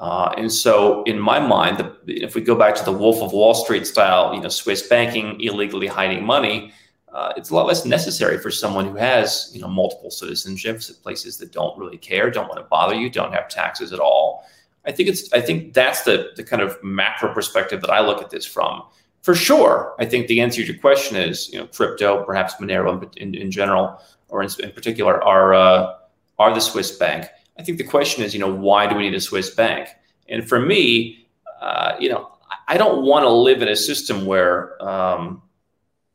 [0.00, 3.32] uh, and so, in my mind, the, if we go back to the Wolf of
[3.32, 6.72] Wall Street style, you know, Swiss banking, illegally hiding money,
[7.12, 11.02] uh, it's a lot less necessary for someone who has, you know, multiple citizenships at
[11.02, 14.46] places that don't really care, don't want to bother you, don't have taxes at all.
[14.86, 18.22] I think it's, I think that's the the kind of macro perspective that I look
[18.22, 18.82] at this from.
[19.22, 23.12] For sure, I think the answer to your question is, you know, crypto, perhaps Monero
[23.16, 25.94] in, in, general, or in, in particular, are uh,
[26.38, 27.26] are the Swiss bank.
[27.58, 29.88] I think the question is, you know, why do we need a Swiss bank?
[30.28, 31.26] And for me,
[31.60, 32.30] uh, you know,
[32.68, 35.42] I don't want to live in a system where, um,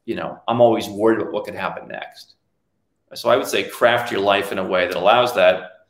[0.06, 2.36] you know, I'm always worried about what could happen next.
[3.16, 5.88] So I would say craft your life in a way that allows that.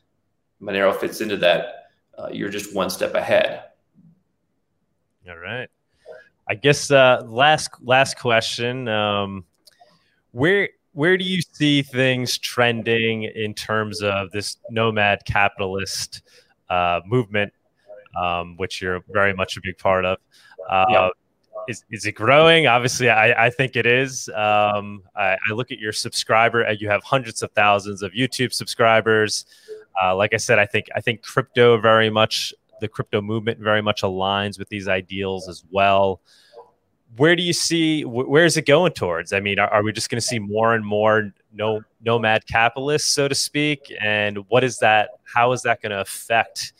[0.62, 1.90] Monero fits into that.
[2.18, 3.64] Uh, you're just one step ahead.
[5.28, 5.70] All right.
[6.48, 8.88] I guess uh, last last question.
[8.88, 9.46] Um,
[10.32, 16.22] where where do you see things trending in terms of this nomad capitalist
[16.70, 17.52] uh, movement,
[18.20, 20.18] um, which you're very much a big part of?
[20.70, 21.10] Uh, yeah.
[21.68, 22.68] Is, is it growing?
[22.68, 24.28] Obviously, I, I think it is.
[24.30, 28.52] Um, I, I, look at your subscriber, and you have hundreds of thousands of YouTube
[28.52, 29.46] subscribers.
[30.02, 33.82] Uh, like I said, I think I think crypto very much the crypto movement very
[33.82, 36.20] much aligns with these ideals as well
[37.18, 39.34] where do you see where is it going towards?
[39.34, 43.14] I mean, are, are we just going to see more and more no nomad capitalists,
[43.14, 43.92] so to speak?
[44.02, 45.10] And what is that?
[45.24, 46.74] How is that going to affect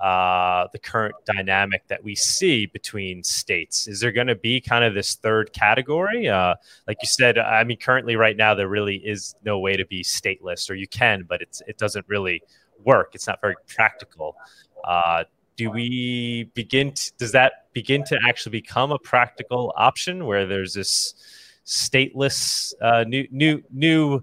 [0.00, 3.86] uh, the current dynamic that we see between states?
[3.88, 6.28] Is there going to be kind of this third category?
[6.28, 6.54] Uh,
[6.86, 10.02] like you said, I mean, currently right now there really is no way to be
[10.02, 12.42] stateless, or you can, but it's it doesn't really
[12.84, 13.10] work.
[13.14, 14.36] It's not very practical.
[14.84, 15.24] Uh,
[15.58, 20.72] do we begin to, does that begin to actually become a practical option where there's
[20.72, 21.14] this
[21.66, 24.22] stateless uh, new new new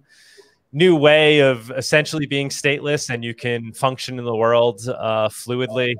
[0.71, 5.93] new way of essentially being stateless and you can function in the world uh, fluidly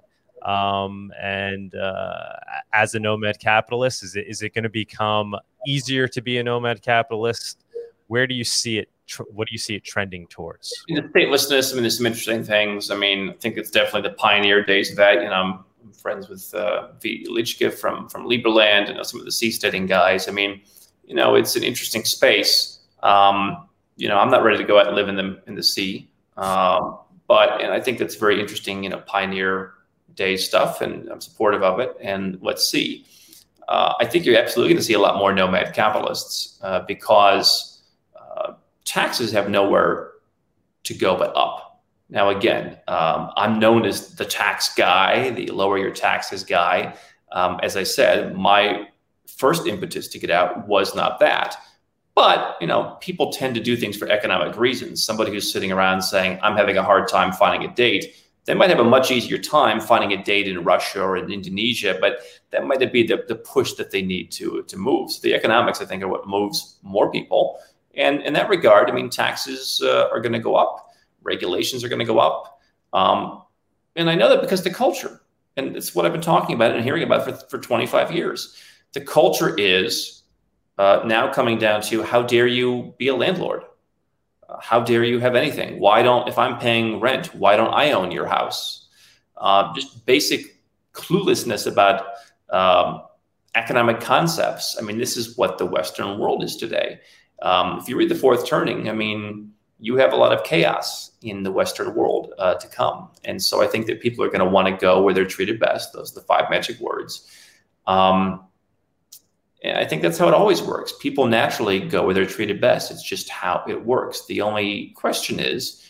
[0.44, 2.30] um, and uh,
[2.72, 4.04] as a nomad capitalist?
[4.04, 5.36] Is it is it going to become
[5.68, 7.65] easier to be a nomad capitalist
[8.08, 8.90] where do you see it
[9.32, 10.74] what do you see it trending towards?
[10.88, 12.90] In the statelessness, I mean, there's some interesting things.
[12.90, 15.22] I mean, I think it's definitely the pioneer days of that.
[15.22, 15.66] You know, I'm,
[16.02, 20.28] friends with uh, Vít Jedlička from from Liberland and some of the seasteading guys.
[20.28, 20.62] I mean,
[21.06, 22.80] you know, it's an interesting space.
[23.04, 25.64] Um, you know, I'm not ready to go out and live in the in the
[25.64, 26.98] sea, um,
[27.28, 28.84] but and I think that's very interesting.
[28.84, 29.74] You know, pioneer
[30.16, 31.96] day stuff, and I'm supportive of it.
[32.02, 33.06] And let's see.
[33.68, 37.75] Uh, I think you're absolutely going to see a lot more nomad capitalists uh, because
[38.86, 40.12] taxes have nowhere
[40.84, 41.84] to go but up.
[42.10, 46.96] Now, again, um, I'm known as the tax guy, the lower your taxes guy.
[47.32, 48.88] Um, as I said, my
[49.28, 51.58] first impetus to get out was not that.
[52.14, 55.04] But, you know, people tend to do things for economic reasons.
[55.04, 58.16] Somebody who's sitting around saying, I'm having a hard time finding a date,
[58.46, 61.98] they might have a much easier time finding a date in Russia or in Indonesia,
[62.00, 62.20] but
[62.52, 65.12] that might be the, the push that they need to, to move.
[65.12, 67.60] So the economics, I think, are what moves more people.
[67.98, 70.90] And in that regard, I mean, taxes uh, are going to go up,
[71.24, 72.60] regulations are going to go up.
[72.94, 73.44] Um,
[73.96, 75.22] and I know that because the culture,
[75.58, 78.56] and it's what I've been talking about and hearing about for, for 25 years.
[78.94, 80.24] The culture is
[80.78, 83.64] uh, now coming down to how dare you be a landlord?
[84.48, 85.80] Uh, how dare you have anything?
[85.80, 88.88] Why don't, if I'm paying rent, why don't I own your house?
[89.38, 90.58] Uh, just basic
[90.94, 92.06] cluelessness about
[92.50, 93.04] um,
[93.56, 94.78] economic concepts.
[94.78, 97.00] I mean, this is what the Western world is today.
[97.42, 101.12] Um, if you read the fourth turning, I mean, you have a lot of chaos
[101.22, 103.10] in the Western world uh, to come.
[103.26, 105.60] And so I think that people are going to want to go where they're treated
[105.60, 105.94] best.
[105.94, 107.30] Those are the five magic words.
[107.86, 108.46] Um,
[109.64, 110.94] and I think that's how it always works.
[111.00, 112.92] People naturally go where they're treated best.
[112.92, 114.26] It's just how it works.
[114.28, 115.82] The only question is,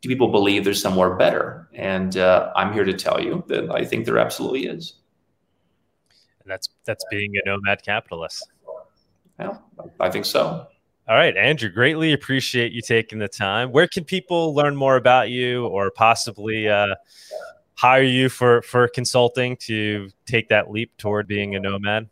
[0.00, 1.68] do people believe there's somewhere better?
[1.74, 4.94] And uh, I'm here to tell you that I think there absolutely is.
[6.42, 8.48] And that's that's being a nomad capitalist.
[9.38, 9.62] Well,
[9.98, 10.68] I think so.
[11.08, 13.70] All right, Andrew, greatly appreciate you taking the time.
[13.70, 16.96] Where can people learn more about you or possibly uh,
[17.74, 22.08] hire you for, for consulting to take that leap toward being a nomad?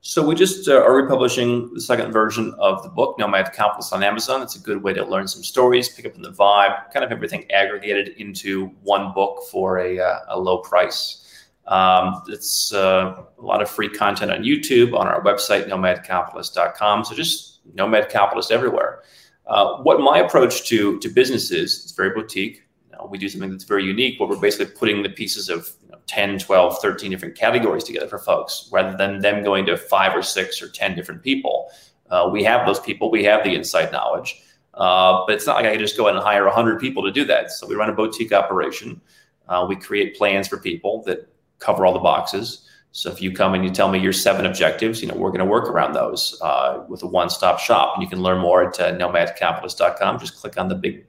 [0.00, 4.02] So we just uh, are republishing the second version of the book, Nomad Capitalist on
[4.02, 4.40] Amazon.
[4.40, 7.12] It's a good way to learn some stories, pick up on the vibe, kind of
[7.12, 11.46] everything aggregated into one book for a, uh, a low price.
[11.66, 17.04] Um, it's uh, a lot of free content on YouTube, on our website, nomadcapitalist.com.
[17.04, 19.02] So just nomad capitalists everywhere.
[19.46, 22.62] Uh, what my approach to to business is, it's very boutique.
[22.90, 25.70] You know, we do something that's very unique where we're basically putting the pieces of
[25.84, 29.76] you know, 10, 12, 13 different categories together for folks rather than them going to
[29.76, 31.70] five or six or 10 different people.
[32.10, 34.40] Uh, we have those people, we have the inside knowledge.
[34.74, 37.12] Uh, but it's not like I can just go in and hire 100 people to
[37.12, 37.50] do that.
[37.52, 39.00] So we run a boutique operation.
[39.48, 42.68] Uh, we create plans for people that cover all the boxes.
[42.96, 45.40] So if you come and you tell me your seven objectives, you know, we're going
[45.40, 47.94] to work around those uh, with a one-stop shop.
[47.94, 50.20] And you can learn more at uh, nomadcapitalist.com.
[50.20, 51.04] Just click on the big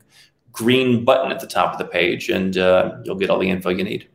[0.52, 3.70] green button at the top of the page and uh, you'll get all the info
[3.70, 4.08] you need.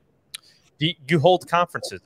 [0.80, 1.98] Do you hold conferences